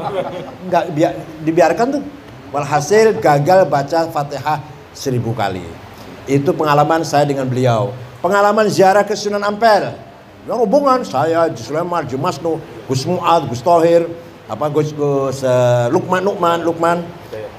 Gak 0.67 0.83
biar, 0.91 1.11
dibiarkan 1.43 1.85
tuh. 1.99 2.03
Walhasil 2.51 3.15
gagal 3.21 3.69
baca 3.69 4.09
Fatihah 4.11 4.59
seribu 4.91 5.31
kali. 5.31 5.63
Itu 6.27 6.51
pengalaman 6.51 7.07
saya 7.07 7.23
dengan 7.23 7.47
beliau. 7.47 7.95
Pengalaman 8.19 8.67
ziarah 8.67 9.07
ke 9.07 9.15
Sunan 9.15 9.45
Ampel 9.45 10.09
Ya 10.47 10.56
hubungan 10.56 11.04
saya, 11.04 11.52
Gus 11.52 11.67
Lemar, 11.67 12.08
Jumasno, 12.08 12.63
Gus 12.88 13.04
Muad, 13.04 13.52
Gus 13.52 13.60
Tohir, 13.60 14.08
apa 14.47 14.65
Gus 14.71 14.95
Gus 14.95 15.43
uh, 15.43 15.91
Lukman 15.91 16.23
Lukman 16.23 16.63
Lukman. 16.63 16.97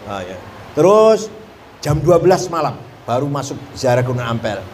Ah, 0.09 0.25
ya. 0.25 0.37
Terus 0.73 1.29
jam 1.85 2.01
12 2.01 2.25
malam 2.49 2.75
baru 3.05 3.29
masuk 3.29 3.61
ziarah 3.77 4.01
Gunung 4.01 4.25
Ampel. 4.25 4.64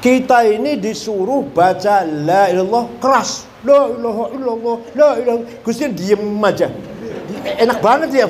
Kita 0.00 0.48
ini 0.48 0.80
disuruh 0.80 1.44
baca 1.50 2.06
la 2.06 2.48
ilallah 2.48 2.88
keras. 3.02 3.44
La 3.66 3.92
ilaha 3.92 4.32
illallah, 4.32 4.76
la 4.96 5.10
ilaha. 5.20 5.38
Gusnya 5.60 5.92
diem 5.92 6.40
aja. 6.40 6.72
Enak 7.44 7.84
banget 7.84 8.24
ya. 8.24 8.26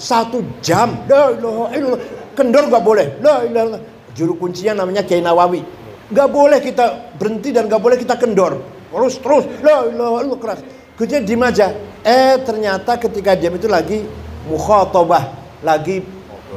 Satu 0.00 0.40
jam, 0.64 0.96
la 1.04 1.36
ilaha 1.36 1.64
illallah. 1.76 2.02
Kendor 2.32 2.64
gak 2.72 2.80
boleh. 2.80 3.18
La 3.20 3.44
ilaha 3.44 3.76
Juru 4.16 4.40
kuncinya 4.40 4.80
namanya 4.80 5.04
Kiai 5.04 5.20
Nawawi 5.20 5.60
Gak 6.06 6.28
boleh 6.30 6.62
kita 6.62 7.16
berhenti 7.18 7.50
dan 7.50 7.66
gak 7.66 7.82
boleh 7.82 7.98
kita 7.98 8.14
kendor. 8.14 8.62
Terus 8.90 9.18
terus, 9.18 9.44
la 9.60 9.90
ilaha 9.90 10.22
illallah 10.22 10.38
keras. 10.38 10.60
Kerja 10.96 11.20
di 11.20 11.34
aja. 11.36 11.66
Eh 12.06 12.38
ternyata 12.40 12.96
ketika 12.96 13.34
diam 13.36 13.58
itu 13.58 13.66
lagi 13.66 14.06
mukhatabah, 14.46 15.28
lagi 15.60 16.00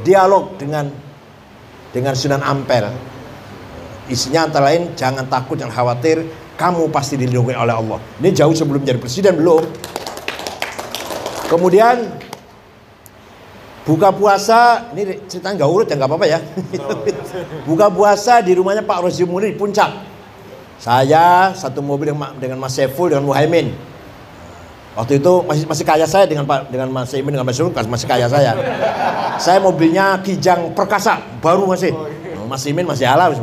dialog 0.06 0.54
dengan 0.56 0.88
dengan 1.90 2.14
Sunan 2.14 2.40
Ampel. 2.40 2.86
Isinya 4.06 4.46
antara 4.46 4.70
lain 4.70 4.94
jangan 4.94 5.26
takut, 5.26 5.58
jangan 5.58 5.74
khawatir, 5.74 6.24
kamu 6.54 6.88
pasti 6.88 7.18
dilindungi 7.18 7.54
oleh 7.54 7.74
Allah. 7.74 7.98
Ini 8.22 8.30
jauh 8.32 8.54
sebelum 8.54 8.82
jadi 8.86 8.98
presiden 8.98 9.38
belum. 9.38 9.66
Kemudian 11.50 12.29
Buka 13.90 14.14
puasa, 14.14 14.86
ini 14.94 15.18
cerita 15.26 15.50
nggak 15.50 15.66
urut 15.66 15.90
ya 15.90 15.98
nggak 15.98 16.06
apa-apa 16.06 16.26
ya. 16.30 16.38
Buka 17.68 17.90
puasa 17.90 18.38
di 18.38 18.54
rumahnya 18.54 18.86
Pak 18.86 19.02
Rozi 19.02 19.26
Muni 19.26 19.50
di 19.50 19.58
puncak. 19.58 19.90
Saya 20.78 21.50
satu 21.58 21.82
mobil 21.82 22.14
dengan, 22.38 22.54
Mas 22.62 22.78
Saiful 22.78 23.10
dengan 23.10 23.26
Muhaimin. 23.26 23.74
Waktu 24.94 25.18
itu 25.18 25.42
masih 25.42 25.66
masih 25.66 25.82
kaya 25.82 26.06
saya 26.06 26.22
dengan 26.30 26.46
Pak 26.46 26.70
dengan 26.70 26.86
Mas 26.86 27.10
Saiful 27.10 27.34
dengan 27.34 27.42
Mas 27.42 27.58
Saiful 27.58 27.74
masih 27.74 28.06
kaya 28.06 28.30
saya. 28.30 28.54
saya 29.42 29.58
mobilnya 29.58 30.22
Kijang 30.22 30.70
Perkasa 30.70 31.18
baru 31.42 31.66
masih. 31.66 31.90
Mas 32.46 32.62
Imin 32.70 32.86
masih 32.86 33.10
ala 33.10 33.26
masih. 33.26 33.42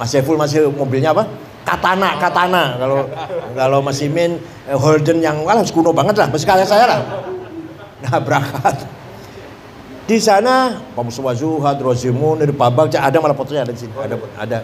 Mas 0.00 0.08
Saiful 0.08 0.40
masih 0.40 0.72
mobilnya 0.72 1.12
apa? 1.12 1.28
Katana, 1.68 2.16
Katana. 2.16 2.80
Kalau 2.80 3.04
kalau 3.52 3.78
Mas 3.84 4.00
Imin 4.00 4.40
eh, 4.64 4.72
Holden 4.72 5.20
yang 5.20 5.44
walah 5.44 5.60
kuno 5.68 5.92
banget 5.92 6.16
lah, 6.16 6.32
masih 6.32 6.48
kaya 6.48 6.64
saya 6.64 6.88
lah. 6.88 7.28
Nah 8.00 8.16
berangkat. 8.20 8.88
Di 10.10 10.18
sana 10.18 10.82
Pak 10.90 11.06
Zuhad, 11.38 11.78
Rozimun, 11.78 12.42
dari 12.42 12.50
Pak 12.50 12.70
Bagja, 12.74 12.98
ada 12.98 13.22
malah 13.22 13.36
fotonya 13.36 13.62
ada 13.62 13.70
di 13.70 13.78
sini. 13.78 13.94
Ada, 13.94 14.16
ada. 14.34 14.58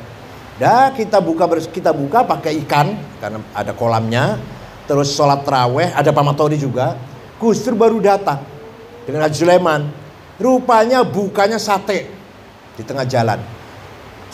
Dah 0.58 0.90
kita 0.90 1.22
buka 1.22 1.46
kita 1.70 1.94
buka 1.94 2.26
pakai 2.26 2.58
ikan 2.66 2.98
karena 3.22 3.38
ada 3.54 3.70
kolamnya. 3.70 4.42
Terus 4.90 5.14
sholat 5.14 5.46
teraweh, 5.46 5.94
ada 5.94 6.10
Pak 6.10 6.24
Matodi 6.26 6.58
juga. 6.58 6.98
Gus 7.38 7.62
baru 7.62 8.02
datang 8.02 8.42
dengan 9.06 9.28
Haji 9.28 9.36
Sulaiman. 9.38 9.86
Rupanya 10.42 11.06
bukanya 11.06 11.62
sate 11.62 12.10
di 12.74 12.82
tengah 12.82 13.06
jalan. 13.06 13.38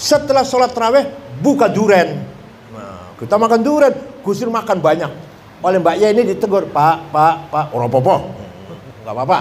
Setelah 0.00 0.48
sholat 0.48 0.72
teraweh 0.72 1.12
buka 1.44 1.68
duren. 1.68 2.24
Nah, 2.72 3.12
kita 3.20 3.36
makan 3.36 3.60
duren, 3.60 3.92
Gus 4.24 4.40
makan 4.48 4.80
banyak. 4.80 5.12
Oleh 5.60 5.76
Mbak 5.76 5.94
Ya 6.00 6.08
ini 6.08 6.24
ditegur, 6.24 6.72
Pak, 6.72 7.12
Pak, 7.12 7.34
Pak, 7.52 7.64
orang 7.76 7.92
popo 7.92 8.41
nggak 9.02 9.14
apa-apa. 9.14 9.40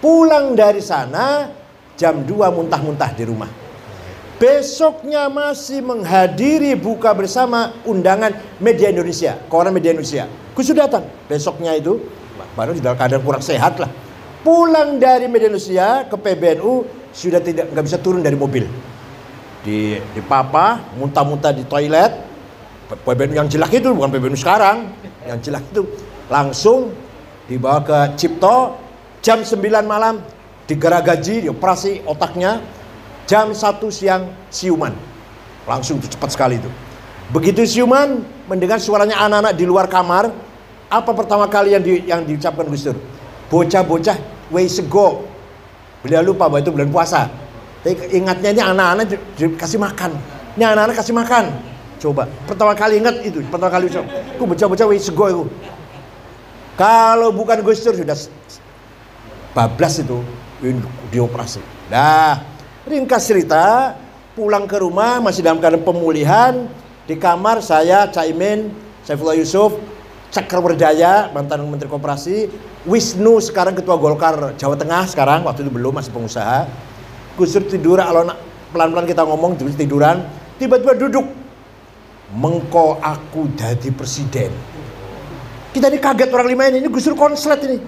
Pulang 0.00 0.56
dari 0.56 0.80
sana 0.80 1.52
jam 2.00 2.24
2 2.24 2.56
muntah-muntah 2.56 3.12
di 3.12 3.24
rumah. 3.28 3.48
Besoknya 4.40 5.28
masih 5.28 5.84
menghadiri 5.84 6.72
buka 6.72 7.12
bersama 7.12 7.76
undangan 7.84 8.32
media 8.56 8.88
Indonesia, 8.88 9.36
koran 9.52 9.76
media 9.76 9.92
Indonesia. 9.92 10.24
Gus 10.56 10.72
datang 10.72 11.04
besoknya 11.28 11.76
itu, 11.76 12.00
baru 12.56 12.72
sudah 12.72 12.96
keadaan 12.96 13.20
kurang 13.20 13.44
sehat 13.44 13.76
lah. 13.76 13.92
Pulang 14.40 14.96
dari 14.96 15.28
media 15.28 15.52
Indonesia 15.52 16.08
ke 16.08 16.16
PBNU 16.16 16.88
sudah 17.12 17.44
tidak 17.44 17.68
nggak 17.68 17.84
bisa 17.84 18.00
turun 18.00 18.24
dari 18.24 18.40
mobil. 18.40 18.64
Di 19.60 20.00
di 20.00 20.20
papa, 20.24 20.88
muntah-muntah 20.96 21.52
di 21.52 21.68
toilet. 21.68 22.32
PBNU 22.88 23.36
yang 23.36 23.48
jelek 23.52 23.84
itu 23.84 23.92
bukan 23.92 24.08
PBNU 24.08 24.40
sekarang, 24.40 24.88
yang 25.28 25.36
jelek 25.44 25.68
itu 25.68 25.84
langsung 26.32 26.96
dibawa 27.50 27.82
ke 27.82 27.98
Cipto 28.14 28.78
jam 29.18 29.42
9 29.42 29.58
malam 29.82 30.22
digeragaji 30.70 31.50
dioperasi 31.50 32.06
otaknya 32.06 32.62
jam 33.26 33.50
1 33.50 33.58
siang 33.90 34.30
siuman 34.54 34.94
langsung 35.66 35.98
cepat 35.98 36.30
sekali 36.30 36.62
itu 36.62 36.70
Begitu 37.30 37.62
siuman 37.62 38.26
mendengar 38.50 38.82
suaranya 38.82 39.22
anak-anak 39.22 39.54
di 39.54 39.62
luar 39.62 39.86
kamar, 39.86 40.34
apa 40.90 41.10
pertama 41.14 41.46
kali 41.46 41.78
yang 41.78 41.82
di, 41.82 42.02
yang 42.02 42.26
diucapkan 42.26 42.66
Gus 42.66 42.90
Dur? 42.90 42.98
Bocah-bocah 43.46 44.18
way 44.50 44.66
sego. 44.66 45.30
Beliau 46.02 46.26
lupa 46.26 46.50
bahwa 46.50 46.58
itu 46.58 46.74
bulan 46.74 46.90
puasa. 46.90 47.30
Tapi 47.86 48.18
ingatnya 48.18 48.50
ini 48.50 48.62
anak-anak 48.62 49.04
dikasih 49.38 49.78
makan. 49.78 50.10
Ini 50.58 50.64
anak-anak 50.74 50.96
kasih 50.98 51.14
makan. 51.14 51.44
Coba, 52.02 52.26
pertama 52.50 52.74
kali 52.74 52.98
ingat 52.98 53.22
itu, 53.22 53.38
pertama 53.46 53.70
kali 53.70 53.86
ucap. 53.86 54.02
Ku 54.34 54.42
bocah-bocah 54.50 54.86
way 54.90 54.98
sego 54.98 55.24
itu. 55.30 55.44
Kalau 56.78 57.34
bukan 57.34 57.62
Gus 57.62 57.82
Dur 57.82 57.94
sudah 57.96 58.16
bablas 59.54 59.98
itu 59.98 60.22
dioperasi. 61.10 61.60
Nah, 61.90 62.44
ringkas 62.86 63.26
cerita, 63.26 63.98
pulang 64.38 64.64
ke 64.70 64.78
rumah 64.78 65.18
masih 65.18 65.42
dalam 65.42 65.58
keadaan 65.58 65.82
pemulihan, 65.82 66.70
di 67.04 67.18
kamar 67.18 67.58
saya 67.60 68.06
Caimin, 68.08 68.70
Saifullah 69.02 69.34
Yusuf, 69.34 69.74
Cakra 70.30 70.62
Berdaya, 70.62 71.26
mantan 71.34 71.66
Menteri 71.66 71.90
Koperasi, 71.90 72.46
Wisnu 72.86 73.42
sekarang 73.42 73.74
Ketua 73.74 73.98
Golkar 73.98 74.54
Jawa 74.54 74.78
Tengah 74.78 75.10
sekarang, 75.10 75.42
waktu 75.42 75.66
itu 75.66 75.72
belum 75.74 75.98
masih 75.98 76.14
pengusaha. 76.14 76.70
Kusur 77.34 77.66
tidur, 77.66 77.98
kalau 77.98 78.30
pelan-pelan 78.70 79.10
kita 79.10 79.26
ngomong 79.26 79.58
tiduran, 79.58 80.22
tiba-tiba 80.62 80.94
duduk. 80.94 81.26
Mengko 82.30 83.02
aku 83.02 83.50
jadi 83.58 83.90
presiden. 83.90 84.54
Kita 85.70 85.86
ini 85.86 85.98
kaget 86.02 86.30
orang 86.34 86.48
lima 86.50 86.66
ini, 86.66 86.82
ini 86.82 86.88
Gus 86.90 87.06
Dur 87.06 87.14
konslet 87.14 87.62
ini. 87.62 87.78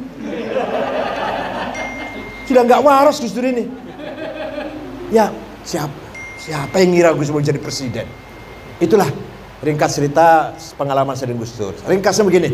Sudah 2.47 2.63
nggak 2.63 2.81
waras 2.83 3.19
Gus 3.19 3.35
Dur 3.35 3.43
ini. 3.43 3.67
Ya, 5.11 5.35
siapa 5.67 5.93
siapa 6.39 6.79
yang 6.79 6.95
ngira 6.95 7.11
Gus 7.19 7.31
Dur 7.31 7.43
jadi 7.43 7.59
presiden? 7.59 8.07
Itulah 8.79 9.11
ringkas 9.63 9.99
cerita 9.99 10.55
pengalaman 10.79 11.19
saya 11.19 11.35
dengan 11.35 11.43
Gus 11.43 11.59
Dur. 11.59 11.75
Ringkasnya 11.83 12.23
begini. 12.23 12.51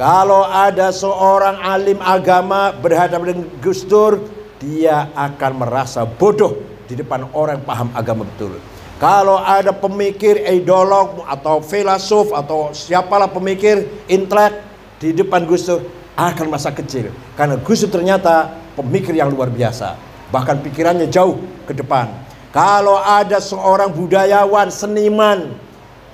Kalau 0.00 0.48
ada 0.48 0.88
seorang 0.96 1.60
alim 1.60 2.00
agama 2.00 2.72
berhadapan 2.72 3.36
dengan 3.36 3.48
Gus 3.60 3.84
Dur, 3.84 4.24
dia 4.56 5.12
akan 5.12 5.60
merasa 5.60 6.08
bodoh 6.08 6.56
di 6.88 6.96
depan 6.96 7.28
orang 7.36 7.60
yang 7.60 7.66
paham 7.68 7.88
agama 7.92 8.24
betul. 8.24 8.56
Kalau 9.00 9.40
ada 9.40 9.72
pemikir, 9.72 10.44
ideolog 10.44 11.24
atau 11.24 11.64
filosof 11.64 12.36
atau 12.36 12.76
siapalah 12.76 13.32
pemikir 13.32 13.88
intelek 14.04 14.60
di 15.00 15.16
depan 15.16 15.48
Gus 15.48 15.64
Dur 15.64 15.80
akan 16.12 16.52
masa 16.52 16.68
kecil. 16.68 17.08
Karena 17.32 17.56
Gus 17.56 17.80
Dur 17.80 17.96
ternyata 17.96 18.52
pemikir 18.76 19.16
yang 19.16 19.32
luar 19.32 19.48
biasa. 19.48 19.96
Bahkan 20.28 20.60
pikirannya 20.60 21.08
jauh 21.08 21.40
ke 21.64 21.72
depan. 21.72 22.12
Kalau 22.52 23.00
ada 23.00 23.40
seorang 23.40 23.88
budayawan, 23.88 24.68
seniman 24.68 25.56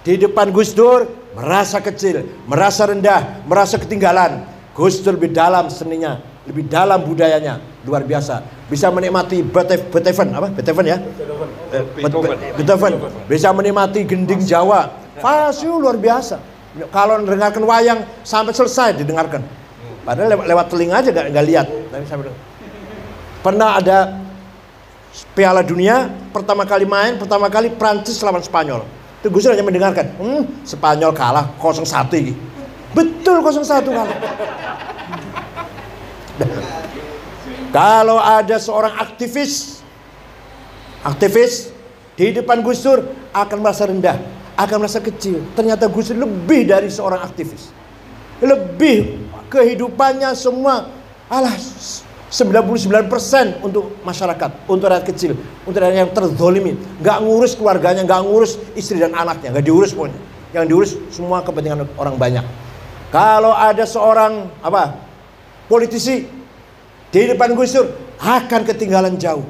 di 0.06 0.14
depan 0.14 0.54
Gus 0.54 0.70
Dur 0.70 1.10
merasa 1.34 1.82
kecil, 1.82 2.22
merasa 2.46 2.86
rendah, 2.86 3.42
merasa 3.50 3.82
ketinggalan. 3.82 4.46
Gus 4.78 5.02
Dur 5.02 5.18
lebih 5.18 5.34
dalam 5.34 5.66
seninya, 5.74 6.22
lebih 6.46 6.70
dalam 6.70 7.02
budayanya, 7.02 7.58
luar 7.82 8.06
biasa. 8.06 8.42
Bisa 8.70 8.90
menikmati 8.90 9.42
Beethoven, 9.42 10.30
apa? 10.30 10.48
Beethoven 10.54 10.86
ya? 10.86 10.98
Beethoven. 12.54 12.92
Bisa 13.26 13.50
menikmati 13.50 14.06
gending 14.06 14.42
Jawa. 14.46 14.90
Fasyu 15.18 15.82
luar 15.82 15.98
biasa. 15.98 16.38
Kalau 16.92 17.24
mendengarkan 17.24 17.62
wayang 17.66 18.00
sampai 18.22 18.52
selesai 18.54 19.00
didengarkan. 19.00 19.42
Padahal 20.06 20.38
lewat, 20.38 20.46
lewat 20.46 20.66
telinga 20.70 20.94
aja 21.02 21.10
gak, 21.10 21.26
gak 21.34 21.46
lihat. 21.50 21.66
Pernah 23.42 23.70
ada 23.82 23.98
Piala 25.34 25.64
Dunia 25.64 26.12
pertama 26.30 26.62
kali 26.68 26.84
main, 26.86 27.16
pertama 27.18 27.50
kali 27.50 27.72
Prancis 27.74 28.20
lawan 28.22 28.44
Spanyol. 28.44 28.86
Itu 29.18 29.32
Gus 29.32 29.48
hanya 29.48 29.64
mendengarkan, 29.64 30.14
hmm, 30.20 30.62
Spanyol 30.62 31.10
kalah 31.10 31.50
0-1 31.58 32.12
ini. 32.22 32.36
Betul 32.92 33.40
0-1 33.42 33.64
kalah. 33.90 34.18
Kalau 37.76 38.16
ada 38.16 38.56
seorang 38.56 38.96
aktivis, 38.96 39.84
aktivis 41.04 41.68
di 42.16 42.32
depan 42.32 42.64
Gus 42.64 42.80
Dur 42.80 43.04
akan 43.36 43.56
merasa 43.60 43.84
rendah, 43.84 44.16
akan 44.56 44.76
merasa 44.80 44.96
kecil. 44.96 45.44
Ternyata 45.52 45.84
Gus 45.92 46.08
Dur 46.08 46.24
lebih 46.24 46.64
dari 46.64 46.88
seorang 46.88 47.20
aktivis. 47.20 47.68
Lebih 48.40 49.28
kehidupannya 49.52 50.32
semua 50.32 50.88
alah 51.28 51.52
99% 52.32 53.60
untuk 53.60 53.92
masyarakat, 54.08 54.50
untuk 54.72 54.88
rakyat 54.88 55.04
kecil, 55.12 55.36
untuk 55.68 55.76
rakyat 55.76 56.08
yang 56.08 56.12
terzolimi. 56.16 56.80
Nggak 57.04 57.28
ngurus 57.28 57.52
keluarganya, 57.60 58.08
nggak 58.08 58.24
ngurus 58.24 58.56
istri 58.72 59.04
dan 59.04 59.12
anaknya, 59.12 59.52
nggak 59.52 59.66
diurus 59.68 59.92
pokoknya. 59.92 60.20
Yang 60.56 60.64
diurus 60.72 60.90
semua 61.12 61.44
kepentingan 61.44 61.84
orang 62.00 62.16
banyak. 62.16 62.44
Kalau 63.12 63.52
ada 63.52 63.84
seorang 63.84 64.48
apa 64.64 64.96
politisi 65.68 66.45
di 67.16 67.32
depan 67.32 67.56
Gus 67.56 67.72
Dur 67.72 67.88
akan 68.20 68.60
ketinggalan 68.68 69.16
jauh. 69.16 69.40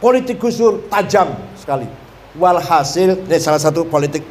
Politik 0.00 0.40
Gus 0.40 0.56
Dur 0.56 0.88
tajam 0.88 1.36
sekali. 1.52 1.84
Walhasil, 2.40 3.28
ini 3.28 3.36
salah 3.36 3.60
satu 3.60 3.84
politik. 3.84 4.24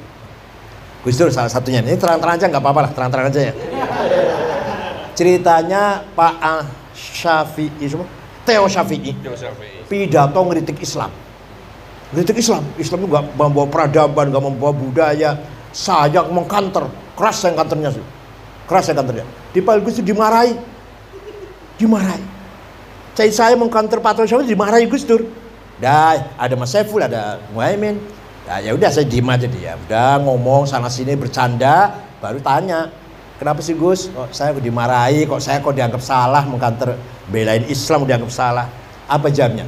Gus 1.05 1.21
Dur 1.21 1.29
salah 1.29 1.53
satunya. 1.53 1.85
Ini 1.85 1.93
terang-terang 2.01 2.33
aja 2.41 2.49
nggak 2.49 2.63
apa-apa 2.65 2.81
lah, 2.89 2.91
terang-terang 2.97 3.25
aja 3.29 3.41
ya. 3.45 3.53
Ceritanya 5.13 6.01
Pak 6.17 6.65
Syafi'i 6.97 7.85
semua 7.85 8.09
Theo 8.41 8.65
Syafi'i. 8.65 9.13
Pidato 9.85 10.41
ngeritik 10.41 10.81
Islam. 10.81 11.13
Ngeritik 12.09 12.41
Islam. 12.41 12.65
Islam 12.81 12.97
itu 13.05 13.07
gak 13.13 13.25
membawa 13.37 13.69
peradaban 13.69 14.33
gak 14.33 14.41
membawa 14.41 14.73
budaya. 14.73 15.37
Sayang 15.69 16.33
mengkanter. 16.33 16.89
Keras 17.13 17.45
yang 17.45 17.53
kanternya 17.53 17.93
sih. 17.93 18.05
Keras 18.65 18.89
yang 18.89 18.97
kanternya 18.97 19.25
di 19.53 19.61
Gus 19.61 20.01
itu 20.01 20.09
dimarahi. 20.09 20.57
Dimarahi 21.77 22.32
saya 23.13 23.31
saya 23.33 23.55
mengkanter 23.57 24.01
Pak 24.01 24.25
Syafi'i 24.25 24.53
dimarahi 24.53 24.85
Gus 24.89 25.05
Dur 25.05 25.25
dah 25.81 26.37
ada 26.37 26.53
Mas 26.57 26.73
Saiful 26.73 27.01
ada 27.01 27.41
Muhaimin 27.53 27.97
ya, 28.45 28.69
ya 28.69 28.71
udah 28.73 28.89
saya 28.89 29.05
diem 29.05 29.25
aja 29.29 29.47
dia 29.49 29.77
udah 29.89 30.21
ngomong 30.21 30.69
sana 30.69 30.89
sini 30.89 31.17
bercanda 31.17 31.97
baru 32.21 32.39
tanya 32.39 33.03
Kenapa 33.43 33.59
sih 33.59 33.75
Gus? 33.75 34.07
Kok 34.07 34.31
saya 34.31 34.55
dimarahi, 34.55 35.27
kok 35.27 35.43
saya 35.43 35.59
kok 35.59 35.75
dianggap 35.75 35.99
salah 35.99 36.47
mengkanter 36.47 36.95
belain 37.27 37.67
Islam 37.67 38.07
dianggap 38.07 38.31
salah. 38.31 38.71
Apa 39.03 39.27
jamnya? 39.33 39.67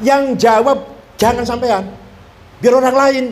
Yang 0.00 0.40
jawab 0.40 0.80
jangan 1.20 1.44
sampean. 1.44 1.92
Biar 2.62 2.72
orang 2.78 2.96
lain. 2.96 3.24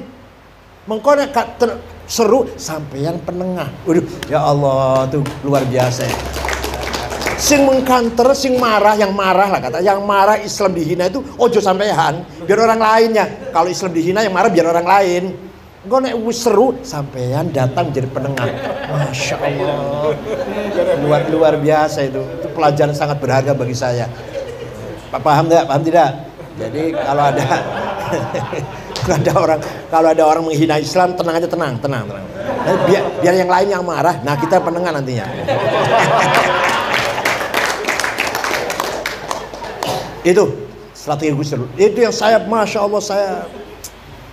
Mengkonek 0.85 1.33
ter, 1.33 1.81
seru 2.05 2.51
sampean 2.61 3.25
penengah. 3.25 3.73
Waduh, 3.89 4.05
ya 4.27 4.45
Allah 4.45 5.09
tuh 5.09 5.25
luar 5.47 5.65
biasa. 5.65 6.05
Ya. 6.05 6.40
Sing 7.41 7.65
mengkanter, 7.65 8.37
sing 8.37 8.61
marah, 8.61 8.93
yang 9.01 9.17
marah 9.17 9.49
lah 9.49 9.61
kata, 9.65 9.81
yang 9.81 10.05
marah 10.05 10.37
Islam 10.45 10.77
dihina 10.77 11.09
itu 11.09 11.25
ojo 11.41 11.57
sampean, 11.57 12.21
biar 12.45 12.69
orang 12.69 12.77
lainnya. 12.77 13.25
Kalau 13.49 13.65
Islam 13.73 13.97
dihina 13.97 14.21
yang 14.21 14.37
marah 14.37 14.53
biar 14.53 14.69
orang 14.69 14.85
lain. 14.85 15.25
Gue 15.81 15.97
nek 16.05 16.13
seru 16.37 16.77
sampean 16.85 17.49
datang 17.49 17.89
jadi 17.89 18.05
penengah. 18.13 18.45
Masya 18.93 19.41
Allah. 19.41 20.13
Luar 21.01 21.25
luar 21.33 21.55
biasa 21.57 22.05
itu. 22.05 22.21
Itu 22.21 22.53
pelajaran 22.53 22.93
sangat 22.93 23.17
berharga 23.17 23.57
bagi 23.57 23.73
saya. 23.73 24.05
Pak 25.09 25.25
paham 25.25 25.49
tidak? 25.49 25.65
Paham 25.65 25.81
tidak? 25.81 26.11
Jadi 26.61 26.93
kalau 26.93 27.25
ada 27.25 27.47
kalau 29.01 29.17
ada 29.17 29.33
orang 29.33 29.61
kalau 29.89 30.09
ada 30.13 30.23
orang 30.29 30.45
menghina 30.45 30.77
Islam 30.77 31.17
tenang 31.17 31.41
aja 31.41 31.49
tenang 31.49 31.73
tenang 31.81 32.05
tenang. 32.05 32.27
Biar 32.85 33.03
biar 33.25 33.35
yang 33.41 33.49
lain 33.49 33.69
yang 33.73 33.81
marah. 33.81 34.21
Nah 34.21 34.37
kita 34.37 34.61
penengah 34.61 34.93
nantinya. 34.93 35.25
itu 40.27 40.45
strategi 40.93 41.33
Gus 41.33 41.53
Itu 41.81 41.99
yang 41.99 42.15
saya 42.15 42.43
masya 42.45 42.85
Allah 42.85 43.01
saya 43.01 43.29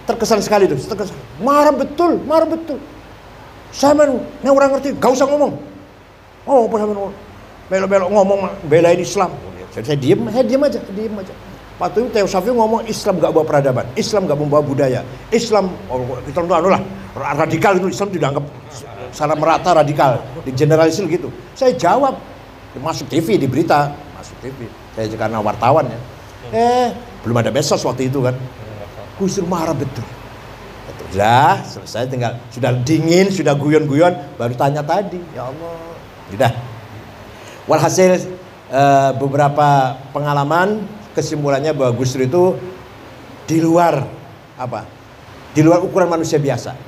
terkesan 0.07 0.39
sekali 0.43 0.67
itu 0.67 0.75
terkesan. 0.87 1.15
Marah 1.43 1.71
betul 1.71 2.19
marah 2.23 2.47
betul. 2.47 2.79
Saya 3.71 3.93
ini 4.07 4.49
orang 4.49 4.79
ngerti 4.79 4.95
gak 4.95 5.11
usah 5.11 5.27
ngomong. 5.27 5.53
Oh 6.47 6.65
apa 6.65 6.75
sama 6.79 6.93
ngomong 6.95 7.15
belok-belok 7.67 8.09
ngomong 8.11 8.39
belain 8.71 8.99
Islam. 8.99 9.31
Saya 9.75 9.99
diem 9.99 10.19
saya 10.31 10.43
diem 10.47 10.63
aja 10.63 10.79
diem 10.95 11.13
aja. 11.19 11.33
Waktu 11.77 11.97
itu 12.01 12.09
Theo 12.09 12.25
Safi 12.25 12.49
ngomong 12.49 12.89
Islam 12.89 13.21
gak 13.21 13.29
bawa 13.29 13.45
peradaban, 13.45 13.85
Islam 13.93 14.25
gak 14.25 14.39
membawa 14.41 14.65
budaya, 14.65 15.05
Islam 15.29 15.69
oh, 15.93 16.17
Islam 16.25 16.49
itu 16.49 16.55
anu 16.57 16.73
lah 16.73 16.81
radikal 17.37 17.77
itu 17.77 17.93
Islam 17.93 18.09
tidak 18.09 18.27
anggap 18.33 18.45
secara 19.13 19.33
merata 19.37 19.69
radikal, 19.77 20.17
di 20.41 20.57
generalisir 20.57 21.05
gitu. 21.05 21.29
Saya 21.53 21.77
jawab 21.77 22.17
masuk 22.81 23.05
TV 23.13 23.37
di 23.37 23.45
berita, 23.45 23.93
TV. 24.43 24.69
Saya 24.95 25.07
karena 25.17 25.41
wartawan 25.41 25.85
ya. 25.89 25.99
Eh 26.53 26.89
belum 27.25 27.37
ada 27.43 27.51
besos 27.51 27.81
waktu 27.83 28.07
itu 28.07 28.23
kan. 28.23 28.35
Gus 29.17 29.41
Dur 29.41 29.49
marah 29.49 29.73
betul. 29.73 30.05
Sudah 31.07 31.63
selesai 31.63 32.11
tinggal 32.11 32.35
sudah 32.51 32.71
dingin, 32.83 33.31
sudah 33.31 33.55
guyon-guyon, 33.55 34.35
baru 34.35 34.53
tanya 34.59 34.83
tadi, 34.83 35.17
ya 35.31 35.47
Allah. 35.47 35.95
Sudah. 36.27 36.51
Walhasil 37.63 38.27
uh, 38.69 39.11
beberapa 39.15 39.97
pengalaman 40.11 40.83
kesimpulannya 41.15 41.71
bahwa 41.73 41.95
Gus 41.95 42.13
Dur 42.13 42.23
itu 42.27 42.43
di 43.47 43.57
luar 43.63 44.03
apa? 44.59 44.85
Di 45.55 45.63
luar 45.65 45.81
ukuran 45.81 46.11
manusia 46.11 46.37
biasa. 46.37 46.87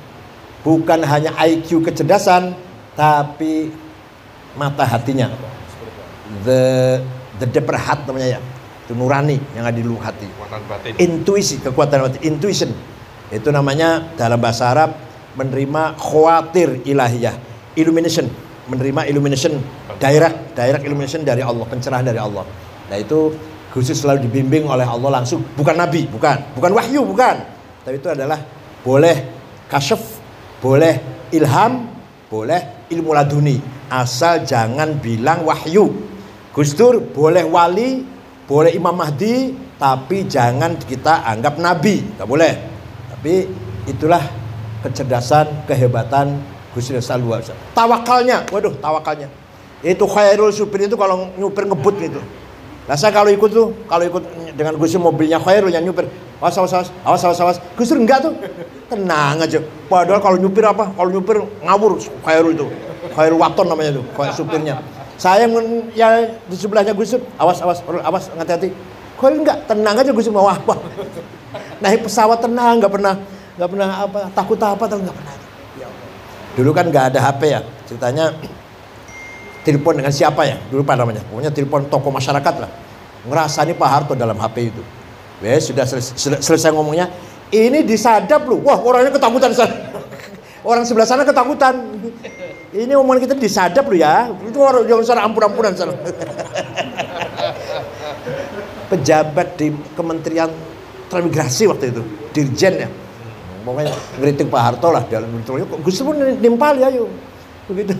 bukan 0.60 1.00
hanya 1.04 1.32
IQ 1.40 1.80
kecerdasan 1.80 2.52
tapi 2.92 3.72
mata 4.56 4.84
hatinya 4.84 5.32
the 6.44 7.00
the 7.40 7.48
deeper 7.48 7.74
heart 7.74 8.04
namanya 8.04 8.36
ya. 8.36 8.40
Itu 8.84 8.92
nurani 8.92 9.40
yang 9.56 9.64
ada 9.64 9.74
di 9.74 9.82
lubuk 9.86 10.04
hati. 10.04 10.28
Intuisi 11.00 11.58
kekuatan 11.64 12.04
hati 12.04 12.18
intuition. 12.28 12.68
Itu 13.32 13.48
namanya 13.48 14.12
dalam 14.18 14.36
bahasa 14.36 14.68
Arab 14.68 14.92
menerima 15.38 15.96
khawatir 15.96 16.84
ilahiyah. 16.84 17.34
Illumination. 17.78 18.28
Menerima 18.68 19.08
illumination. 19.08 19.56
Direct 19.96 20.58
direct 20.58 20.82
illumination 20.84 21.22
dari 21.24 21.40
Allah. 21.40 21.64
Pencerahan 21.64 22.04
dari 22.04 22.20
Allah. 22.20 22.44
Nah 22.90 22.98
itu 22.98 23.30
khusus 23.70 23.94
selalu 24.02 24.26
dibimbing 24.26 24.66
oleh 24.66 24.84
Allah 24.84 25.22
langsung. 25.22 25.40
Bukan 25.54 25.78
nabi 25.78 26.10
bukan. 26.10 26.58
Bukan 26.58 26.70
wahyu 26.74 27.06
bukan. 27.06 27.36
Tapi 27.86 27.96
itu 27.96 28.10
adalah 28.10 28.42
boleh 28.82 29.16
kasyaf 29.70 30.02
boleh 30.60 30.98
ilham 31.30 31.86
boleh 32.26 32.90
ilmu 32.90 33.14
laduni. 33.14 33.62
Asal 33.90 34.42
jangan 34.46 34.98
bilang 34.98 35.46
wahyu 35.46 36.09
Gus 36.60 36.76
Dur 36.76 37.00
boleh 37.00 37.40
wali 37.48 38.04
boleh 38.44 38.76
Imam 38.76 38.92
Mahdi 38.92 39.56
tapi 39.80 40.28
jangan 40.28 40.76
kita 40.76 41.24
anggap 41.24 41.56
nabi. 41.56 42.04
Nggak 42.04 42.28
boleh. 42.28 42.52
Tapi 43.16 43.48
itulah 43.88 44.20
kecerdasan 44.84 45.64
kehebatan 45.64 46.36
Gus 46.76 46.92
Dur 46.92 47.00
Salwa 47.00 47.40
tawakalnya. 47.72 48.44
Waduh 48.52 48.76
tawakalnya. 48.76 49.32
Itu 49.80 50.04
khairul 50.04 50.52
supir 50.52 50.84
itu 50.84 51.00
kalau 51.00 51.32
nyupir 51.40 51.64
ngebut 51.64 51.96
gitu 51.96 52.20
nah 52.88 52.98
saya 52.98 53.14
kalau 53.14 53.30
ikut 53.30 53.54
tuh 53.54 53.70
kalau 53.86 54.04
ikut 54.04 54.52
dengan 54.52 54.76
Gus 54.76 54.92
Dur 54.92 55.00
mobilnya 55.00 55.40
khairul 55.40 55.72
yang 55.72 55.80
nyupir. 55.80 56.12
Awas 56.44 56.60
awas 56.60 56.76
awas 56.76 56.88
awas 57.08 57.24
awas 57.24 57.40
awas. 57.40 57.56
Gus 57.72 57.88
Dur 57.88 58.04
enggak 58.04 58.28
tuh. 58.28 58.36
Tenang 58.92 59.40
aja. 59.40 59.64
Padahal 59.88 60.20
kalau 60.20 60.36
nyupir 60.36 60.68
apa? 60.68 60.92
Kalau 60.92 61.08
nyupir 61.08 61.40
ngawur 61.64 61.96
khairul 62.20 62.52
itu 62.52 62.68
khairul 63.16 63.40
waton 63.40 63.64
namanya 63.64 63.96
tuh 63.96 64.04
supirnya 64.36 64.76
saya 65.20 65.44
yang 65.44 65.52
ya 65.92 66.32
di 66.48 66.56
sebelahnya 66.56 66.96
Gus 66.96 67.12
Dur, 67.12 67.20
awas 67.36 67.60
awas 67.60 67.84
awas 67.84 68.24
hati-hati. 68.40 68.72
Kok 69.20 69.28
enggak 69.28 69.68
tenang 69.68 70.00
aja 70.00 70.16
Gus 70.16 70.24
Dur 70.24 70.40
mau 70.40 70.48
apa? 70.48 70.80
Naik 71.84 72.08
pesawat 72.08 72.40
tenang, 72.40 72.80
nggak 72.80 72.88
pernah 72.88 73.20
nggak 73.60 73.68
pernah 73.68 73.88
apa 74.00 74.18
takut 74.32 74.56
apa 74.64 74.80
atau 74.80 74.96
nggak 74.96 75.12
pernah. 75.12 75.34
Ya 75.76 75.88
Dulu 76.56 76.72
kan 76.72 76.88
nggak 76.88 77.12
ada 77.12 77.20
HP 77.20 77.42
ya, 77.52 77.60
ceritanya 77.84 78.32
telepon 79.68 80.00
dengan 80.00 80.08
siapa 80.08 80.40
ya? 80.48 80.56
Dulu 80.72 80.88
apa 80.88 80.96
namanya? 80.96 81.20
Pokoknya 81.28 81.52
telepon 81.52 81.84
toko 81.92 82.08
masyarakat 82.08 82.54
lah. 82.56 82.70
Ngerasani 83.28 83.76
Pak 83.76 83.88
Harto 83.92 84.16
dalam 84.16 84.40
HP 84.40 84.72
itu. 84.72 84.80
Wes 85.44 85.68
sudah 85.68 85.84
selesai, 85.84 86.40
selesai 86.40 86.72
ngomongnya, 86.72 87.12
ini 87.52 87.84
disadap 87.84 88.48
loh. 88.48 88.64
Wah 88.64 88.80
orangnya 88.80 89.12
ketakutan 89.12 89.52
Orang 90.60 90.84
sebelah 90.84 91.08
sana 91.08 91.24
ketakutan. 91.24 91.80
Ini 92.70 92.94
omongan 92.94 93.26
kita 93.26 93.34
disadap 93.34 93.88
loh 93.88 93.98
ya. 93.98 94.30
Itu 94.46 94.60
orang 94.62 94.86
jangan 94.86 95.04
salah 95.04 95.22
ampun-ampunan 95.26 95.72
salah. 95.74 95.96
Pejabat 98.90 99.58
di 99.58 99.72
Kementerian 99.96 100.50
Transmigrasi 101.10 101.66
waktu 101.66 101.90
itu, 101.90 102.02
Dirjen 102.30 102.74
ya. 102.86 102.88
Pokoknya 103.66 103.92
ngeritik 104.22 104.46
Pak 104.48 104.62
Harto 104.62 104.88
lah 104.88 105.02
dalam 105.10 105.28
Gus 105.82 105.98
pun 106.00 106.16
nimpal 106.16 106.78
ya 106.78 106.88
yuk. 106.94 107.10
Begitu. 107.66 107.94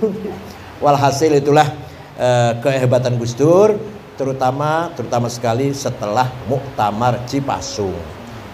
Walhasil 0.79 1.37
itulah 1.37 1.69
eh, 2.17 2.53
kehebatan 2.63 3.19
Gus 3.21 3.35
Dur 3.37 3.77
terutama 4.15 4.93
terutama 4.95 5.27
sekali 5.33 5.73
setelah 5.75 6.31
Muktamar 6.47 7.25
Cipasung. 7.27 7.97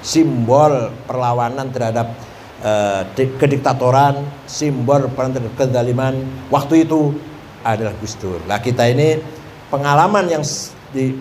Simbol 0.00 0.94
perlawanan 1.06 1.68
terhadap 1.74 2.14
uh, 2.62 3.02
kediktatoran, 3.14 4.24
simbol 4.48 5.10
kezaliman 5.58 6.16
waktu 6.48 6.88
itu 6.88 7.12
adalah 7.66 7.92
Gus 7.98 8.14
Dur. 8.16 8.38
Lah 8.46 8.62
kita 8.62 8.86
ini 8.86 9.18
pengalaman 9.68 10.30
yang 10.30 10.44
di 10.94 11.12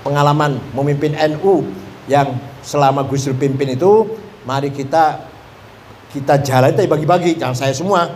pengalaman 0.00 0.56
memimpin 0.72 1.12
NU 1.36 1.68
yang 2.08 2.32
selama 2.64 3.04
Gus 3.04 3.28
Dur 3.28 3.36
pimpin 3.36 3.76
itu, 3.76 4.08
mari 4.48 4.72
kita 4.72 5.28
kita 6.10 6.42
jalan 6.42 6.74
itu 6.74 6.88
bagi-bagi, 6.90 7.38
jangan 7.38 7.54
saya 7.54 7.74
semua. 7.76 8.08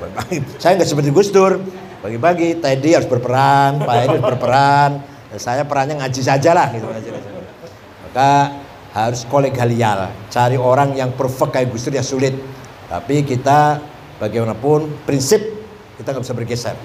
saya 0.62 0.78
nggak 0.78 0.88
seperti 0.88 1.10
Gus 1.10 1.32
Dur, 1.32 1.58
bagi-bagi. 2.04 2.60
Teddy 2.60 2.94
harus 2.94 3.08
berperan, 3.08 3.80
Pak 3.82 3.94
Edi 4.04 4.16
harus 4.20 4.24
berperan, 4.24 4.90
saya 5.40 5.62
perannya 5.64 5.98
ngaji 5.98 6.22
saja 6.22 6.50
lah 6.52 6.68
gitu. 6.74 6.86
Maka 8.10 8.59
harus 8.90 9.22
kolegial 9.30 10.10
cari 10.30 10.58
orang 10.58 10.98
yang 10.98 11.14
perfect 11.14 11.54
kayak 11.54 11.70
Gus 11.70 11.86
Dur 11.86 11.94
ya 11.94 12.02
sulit. 12.02 12.34
Tapi 12.90 13.22
kita 13.22 13.78
bagaimanapun 14.18 15.06
prinsip 15.06 15.38
kita 15.94 16.10
nggak 16.10 16.24
bisa 16.26 16.34
bergeser. 16.34 16.76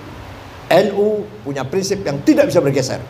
NU 0.69 1.25
punya 1.41 1.65
prinsip 1.65 2.05
yang 2.05 2.21
tidak 2.21 2.49
bisa 2.49 2.61
bergeser. 2.61 3.01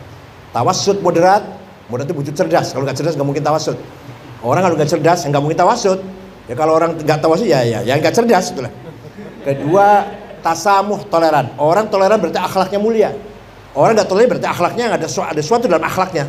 Tawasud 0.52 1.04
moderat 1.04 1.44
moderat 1.92 2.08
itu 2.08 2.16
butuh 2.16 2.34
cerdas. 2.34 2.72
Kalau 2.72 2.88
nggak 2.88 2.96
cerdas 2.96 3.14
nggak 3.20 3.28
mungkin 3.28 3.44
tawasud. 3.44 3.76
Orang 4.40 4.64
kalau 4.64 4.74
nggak 4.80 4.88
cerdas 4.88 5.20
nggak 5.28 5.42
mungkin 5.44 5.60
tawasud. 5.60 6.00
Ya 6.48 6.54
kalau 6.56 6.72
orang 6.78 6.96
nggak 6.96 7.20
tawasud 7.20 7.44
ya 7.44 7.60
ya 7.68 7.84
ya 7.84 8.00
nggak 8.00 8.16
cerdas 8.16 8.48
itulah. 8.56 8.72
Kedua 9.44 10.08
tasamuh 10.40 11.04
toleran. 11.12 11.52
Orang 11.60 11.92
toleran 11.92 12.16
berarti 12.16 12.40
akhlaknya 12.40 12.80
mulia. 12.80 13.12
Orang 13.76 13.92
nggak 13.92 14.08
toleran 14.08 14.28
berarti 14.32 14.48
akhlaknya 14.48 14.84
ada 14.88 15.04
ada 15.04 15.40
sesuatu 15.44 15.68
dalam 15.68 15.84
akhlaknya 15.84 16.24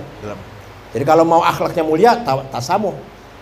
jadi 0.95 1.03
kalau 1.03 1.27
mau 1.27 1.43
akhlaknya 1.43 1.83
mulia, 1.83 2.15
tasamuh. 2.51 2.95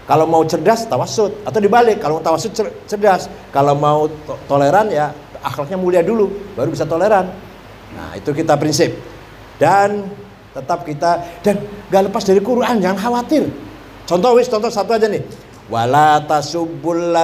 Kalau 0.06 0.30
mau 0.30 0.42
cerdas, 0.46 0.86
tawasud. 0.86 1.46
Atau 1.46 1.62
dibalik, 1.62 1.98
kalau 2.02 2.22
tawasud 2.22 2.54
cerdas. 2.86 3.30
Kalau 3.50 3.74
mau 3.74 4.06
to 4.10 4.38
toleran 4.46 4.90
ya 4.90 5.14
akhlaknya 5.42 5.78
mulia 5.78 6.02
dulu, 6.02 6.30
baru 6.58 6.74
bisa 6.74 6.86
toleran. 6.90 7.30
Nah 7.94 8.18
itu 8.18 8.34
kita 8.34 8.58
prinsip. 8.58 8.98
Dan 9.62 10.10
tetap 10.56 10.84
kita, 10.88 11.42
dan 11.44 11.60
gak 11.92 12.12
lepas 12.12 12.24
dari 12.26 12.42
Quran, 12.42 12.82
jangan 12.82 12.98
khawatir. 13.00 13.44
Contoh 14.08 14.38
wis, 14.38 14.48
contoh 14.48 14.72
satu 14.72 14.96
aja 14.96 15.08
nih. 15.10 15.22
Wala 15.66 16.22
tasubbul 16.22 17.18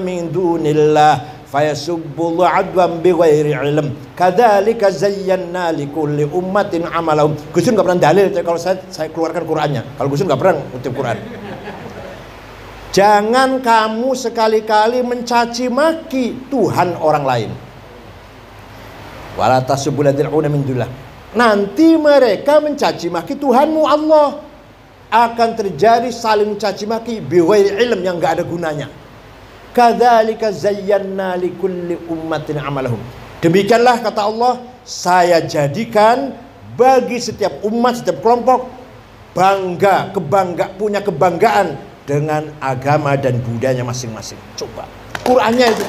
min 0.00 0.20
dunillah 0.32 1.33
fayasubbullahu 1.54 2.50
adwan 2.50 2.98
bighairi 2.98 3.54
ilm 3.54 3.94
kadzalika 4.18 4.90
zayyana 4.90 5.70
likulli 5.70 6.26
ummatin 6.26 6.82
amalahum 6.90 7.38
Gus 7.54 7.62
Dur 7.62 7.78
enggak 7.78 7.86
pernah 7.86 8.02
dalil 8.10 8.26
kalau 8.42 8.58
saya 8.58 8.82
saya 8.90 9.06
keluarkan 9.14 9.46
Qur'annya 9.46 9.82
kalau 9.94 10.10
Gus 10.10 10.18
Dur 10.18 10.26
enggak 10.26 10.40
pernah 10.42 10.54
ngutip 10.74 10.92
Quran 10.98 11.18
Jangan 12.94 13.58
kamu 13.58 14.14
sekali-kali 14.14 15.02
mencaci 15.02 15.66
maki 15.66 16.46
Tuhan 16.46 16.94
orang 16.94 17.26
lain. 17.26 17.50
Wala 19.34 19.58
tasubbuladil'una 19.66 20.46
min. 20.46 20.62
Nanti 21.34 21.98
mereka 21.98 22.62
mencaci 22.62 23.10
maki 23.10 23.34
Tuhanmu 23.34 23.82
Allah. 23.82 24.38
Akan 25.10 25.58
terjadi 25.58 26.06
saling 26.14 26.54
mencaci 26.54 26.86
maki 26.86 27.18
biwairi 27.18 27.82
ilm 27.82 27.98
yang 28.06 28.22
enggak 28.22 28.38
ada 28.38 28.46
gunanya. 28.46 28.86
Kadzalika 29.74 30.54
zayyana 30.54 31.34
likulli 31.34 31.98
ummatin 32.06 32.62
amalahum. 32.62 33.02
Demikianlah 33.42 33.98
kata 34.00 34.22
Allah, 34.22 34.62
saya 34.86 35.42
jadikan 35.42 36.30
bagi 36.78 37.18
setiap 37.18 37.58
umat, 37.66 37.98
setiap 37.98 38.22
kelompok 38.22 38.70
bangga, 39.34 40.14
kebangga, 40.14 40.70
punya 40.78 41.02
kebanggaan 41.02 41.74
dengan 42.06 42.54
agama 42.62 43.18
dan 43.18 43.42
budayanya 43.42 43.82
masing-masing. 43.82 44.38
Coba, 44.54 44.86
Qurannya 45.26 45.66
itu. 45.74 45.84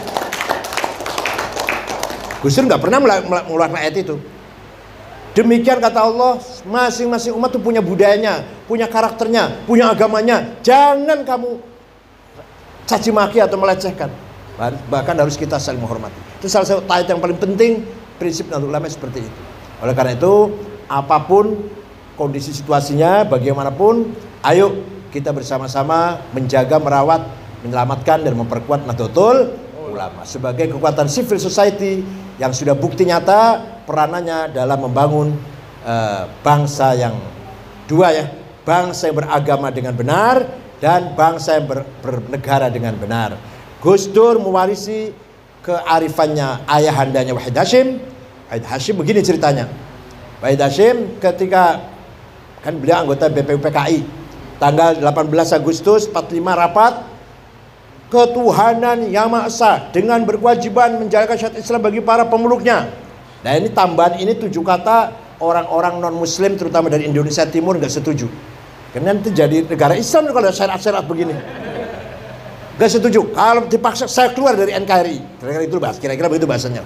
Gusur 2.41 2.65
nggak 2.65 2.82
pernah 2.82 3.00
mengeluarkan 3.02 3.80
ayat 3.80 4.02
itu. 4.02 4.17
Demikian 5.38 5.78
kata 5.78 6.00
Allah, 6.00 6.41
masing-masing 6.65 7.38
umat 7.38 7.54
itu 7.54 7.62
punya 7.62 7.86
budayanya, 7.86 8.48
punya 8.65 8.89
karakternya, 8.89 9.62
punya 9.69 9.93
agamanya. 9.93 10.58
Jangan 10.63 11.21
kamu 11.28 11.74
caci 12.86 13.10
maki 13.10 13.41
atau 13.41 13.58
melecehkan. 13.58 14.10
Bahkan 14.88 15.15
harus 15.19 15.36
kita 15.36 15.60
saling 15.60 15.84
menghormati. 15.84 16.15
Itu 16.39 16.48
salah 16.48 16.63
satu 16.63 16.88
ayat 16.88 17.12
yang 17.12 17.19
paling 17.19 17.36
penting 17.36 17.83
prinsip 18.15 18.48
Nahdlatul 18.48 18.71
Ulama 18.71 18.88
seperti 18.88 19.19
itu. 19.27 19.42
Oleh 19.83 19.92
karena 19.92 20.15
itu, 20.15 20.56
apa 20.88 21.19
pun 21.27 21.67
kondisi 22.15 22.56
situasinya, 22.56 23.27
bagaimanapun, 23.27 24.15
ayo 24.48 24.79
kita 25.12 25.36
bersama-sama 25.36 26.23
menjaga, 26.31 26.79
merawat, 26.79 27.27
menyelamatkan 27.67 28.23
dan 28.23 28.33
memperkuat 28.40 28.88
Nahdlatul 28.88 29.60
Ulama 29.92 30.23
sebagai 30.27 30.71
kekuatan 30.75 31.08
civil 31.12 31.40
society 31.40 32.04
yang 32.36 32.52
sudah 32.52 32.75
bukti 32.75 33.08
nyata 33.08 33.63
peranannya 33.88 34.52
dalam 34.52 34.88
membangun 34.88 35.36
uh, 35.83 36.27
bangsa 36.44 36.96
yang 36.96 37.15
dua 37.88 38.12
ya, 38.12 38.25
bangsa 38.63 39.12
yang 39.12 39.19
beragama 39.23 39.71
dengan 39.71 39.96
benar 39.96 40.64
dan 40.86 41.17
bangsa 41.17 41.58
yang 41.58 41.65
ber, 41.65 41.81
bernegara 42.06 42.69
dengan 42.69 42.94
benar. 42.94 43.42
Gus 43.81 44.06
Dur 44.06 44.38
mewarisi 44.38 45.10
kearifannya 45.65 46.62
ayahandanya 46.69 47.33
Wahid 47.33 47.58
Hashim. 47.58 47.98
Wahid 48.54 48.65
Hashim 48.69 48.94
begini 49.02 49.25
ceritanya. 49.25 49.65
Wahid 50.46 50.62
Hashim 50.62 51.17
ketika 51.17 51.90
kan 52.62 52.77
beliau 52.77 53.02
anggota 53.02 53.33
BPUPKI 53.33 54.06
tanggal 54.62 55.02
18 55.02 55.58
Agustus 55.58 56.06
45 56.06 56.38
rapat 56.54 57.02
ketuhanan 58.13 59.10
yang 59.10 59.33
Maha 59.33 59.50
Esa 59.50 59.90
dengan 59.90 60.21
berkewajiban 60.21 61.02
menjalankan 61.02 61.33
syariat 61.33 61.58
Islam 61.65 61.81
bagi 61.81 62.06
para 62.06 62.29
pemeluknya. 62.29 62.94
Nah 63.42 63.58
ini 63.58 63.73
tambahan 63.73 64.21
ini 64.21 64.38
tujuh 64.38 64.62
kata 64.62 65.17
orang-orang 65.42 65.98
non 65.98 66.13
Muslim 66.13 66.54
terutama 66.54 66.94
dari 66.94 67.10
Indonesia 67.10 67.42
Timur 67.50 67.81
nggak 67.81 67.90
setuju. 67.90 68.29
Karena 68.96 69.12
nanti 69.12 69.27
jadi 69.35 69.67
negara 69.67 70.00
Islam 70.00 70.31
kalau 70.31 70.48
syariat-syariat 70.56 71.04
begini. 71.04 71.35
Gak 72.79 72.87
setuju. 72.96 73.27
Kalau 73.35 73.67
dipaksa 73.67 74.08
saya 74.08 74.31
keluar 74.31 74.56
dari 74.56 74.71
NKRI. 74.71 75.43
Kira-kira 75.43 75.63
itu 75.67 75.75
bahas. 75.83 76.00
Kira-kira 76.00 76.31
begitu 76.31 76.48
bahasanya. 76.48 76.79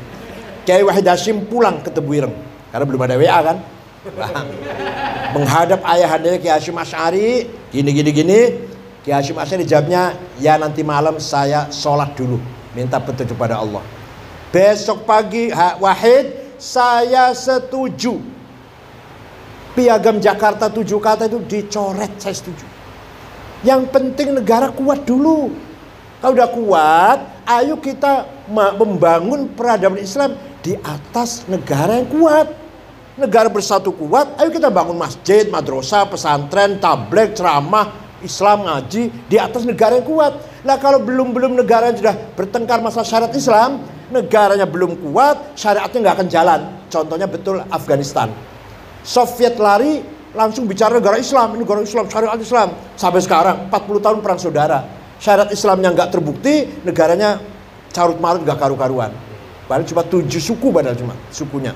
Kiai 0.65 0.81
Wahid 0.81 1.05
Hashim 1.05 1.45
pulang 1.45 1.85
ke 1.85 1.93
Tebuireng. 1.93 2.33
Karena 2.73 2.85
belum 2.89 3.01
ada 3.05 3.13
WA 3.13 3.39
kan. 3.45 3.57
Menghadap 5.37 5.85
ayah 5.85 6.09
ayahanda 6.17 6.41
Kiai 6.41 6.57
Hashim 6.57 6.73
Ash'ari. 6.81 7.45
Gini, 7.69 7.89
gini, 7.93 8.09
gini. 8.09 8.39
Kiai 9.05 9.21
Hashim 9.21 9.37
Ash'ari 9.37 9.69
jawabnya. 9.69 10.17
Ya 10.41 10.57
nanti 10.57 10.81
malam 10.81 11.21
saya 11.21 11.69
sholat 11.69 12.17
dulu. 12.17 12.41
Minta 12.73 12.97
petunjuk 12.97 13.37
pada 13.37 13.61
Allah. 13.61 13.85
Besok 14.49 15.05
pagi 15.05 15.53
Wahid 15.53 16.57
saya 16.57 17.37
setuju. 17.37 18.38
Piagam 19.79 20.19
Jakarta 20.19 20.67
tujuh 20.67 20.99
kata 20.99 21.31
itu 21.31 21.39
dicoret 21.39 22.11
saya 22.19 22.35
setuju. 22.35 22.67
Yang 23.63 23.87
penting 23.95 24.35
negara 24.35 24.75
kuat 24.75 25.07
dulu. 25.07 25.55
Kalau 26.19 26.35
udah 26.35 26.51
kuat, 26.51 27.19
ayo 27.47 27.79
kita 27.79 28.27
membangun 28.75 29.47
peradaban 29.55 30.03
Islam 30.03 30.35
di 30.59 30.75
atas 30.83 31.47
negara 31.47 31.95
yang 31.95 32.11
kuat. 32.11 32.51
Negara 33.15 33.47
bersatu 33.47 33.95
kuat, 33.95 34.35
ayo 34.43 34.51
kita 34.51 34.67
bangun 34.67 34.99
masjid, 34.99 35.47
madrasah, 35.47 36.11
pesantren, 36.11 36.75
tablet, 36.83 37.39
ceramah, 37.39 38.19
Islam 38.19 38.67
ngaji 38.67 39.31
di 39.31 39.39
atas 39.39 39.63
negara 39.63 39.95
yang 39.95 40.07
kuat. 40.11 40.43
Nah 40.67 40.75
kalau 40.75 40.99
belum-belum 40.99 41.55
negara 41.55 41.87
yang 41.87 42.03
sudah 42.03 42.19
bertengkar 42.35 42.83
masalah 42.83 43.07
syarat 43.07 43.31
Islam, 43.31 43.79
negaranya 44.11 44.67
belum 44.67 44.99
kuat, 45.07 45.55
syariatnya 45.55 46.03
nggak 46.03 46.15
akan 46.19 46.27
jalan. 46.27 46.59
Contohnya 46.91 47.31
betul 47.31 47.63
Afghanistan. 47.71 48.58
Soviet 49.01 49.55
lari, 49.57 50.03
langsung 50.35 50.69
bicara 50.69 50.97
negara 50.97 51.17
Islam, 51.17 51.55
ini 51.55 51.63
negara 51.63 51.81
Islam, 51.81 52.05
syariat 52.07 52.39
Islam. 52.39 52.69
Sampai 52.99 53.21
sekarang 53.23 53.71
40 53.71 54.05
tahun 54.05 54.17
perang 54.21 54.39
saudara 54.39 54.99
syarat 55.19 55.51
Islamnya 55.51 55.91
nggak 55.93 56.09
terbukti, 56.09 56.65
negaranya 56.87 57.37
carut 57.91 58.17
marut 58.17 58.41
nggak 58.41 58.57
karu-karuan. 58.57 59.11
Padahal 59.67 59.85
cuma 59.85 60.01
tujuh 60.07 60.41
suku 60.41 60.73
padahal 60.73 60.97
cuma 60.97 61.13
sukunya. 61.29 61.75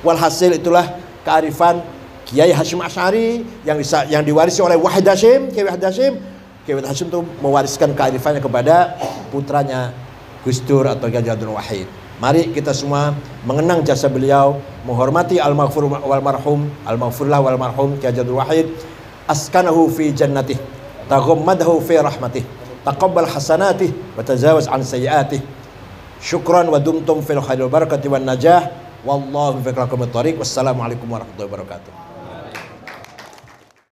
Walhasil 0.00 0.56
itulah 0.56 0.96
kearifan 1.26 1.82
Kiai 2.26 2.54
Hashim 2.54 2.80
Ash'ari 2.80 3.44
yang 3.66 3.76
bisa, 3.76 4.06
yang 4.08 4.24
diwarisi 4.24 4.62
oleh 4.64 4.78
Wahid 4.78 5.04
Hashim, 5.04 5.52
Kiai 5.52 5.66
Wahid 5.66 5.82
Hashim. 5.84 6.14
Kiai 6.64 6.74
Wahid 6.78 6.88
Hashim 6.88 7.06
itu 7.12 7.20
mewariskan 7.42 7.92
kearifannya 7.92 8.40
kepada 8.40 8.96
putranya 9.28 9.92
Gus 10.46 10.62
Dur 10.62 10.86
atau 10.88 11.10
Abdul 11.10 11.52
Wahid. 11.52 12.05
Mari 12.16 12.48
kita 12.52 12.72
semua 12.72 13.12
mengenang 13.44 13.84
jasa 13.84 14.08
beliau, 14.08 14.56
menghormati 14.88 15.36
al-maghfur 15.36 15.84
wal 15.88 16.24
marhum, 16.24 16.68
al-maghfurlah 16.88 17.44
wal 17.44 17.60
marhum 17.60 18.00
Kiai 18.00 18.16
Abdul 18.16 18.40
Wahid. 18.40 18.72
Askanahu 19.26 19.90
fi 19.90 20.14
jannatih, 20.14 20.56
taghammadahu 21.10 21.82
fi 21.82 21.98
rahmatih. 21.98 22.46
taqabbal 22.86 23.26
hasanatih 23.26 23.90
wa 24.14 24.22
tajawaz 24.22 24.70
an 24.70 24.86
sayyiatih 24.86 25.42
syukran 26.22 26.70
wa 26.70 26.78
dumtum 26.78 27.18
fil 27.18 27.42
khairil 27.42 27.66
barakati 27.66 28.06
wan 28.06 28.22
najah 28.22 28.70
wallahu 29.02 29.58
fi 29.58 29.74
tariq 29.74 30.38
wassalamu 30.38 30.86
alaikum 30.86 31.10
warahmatullahi 31.10 31.50
wabarakatuh 31.50 32.05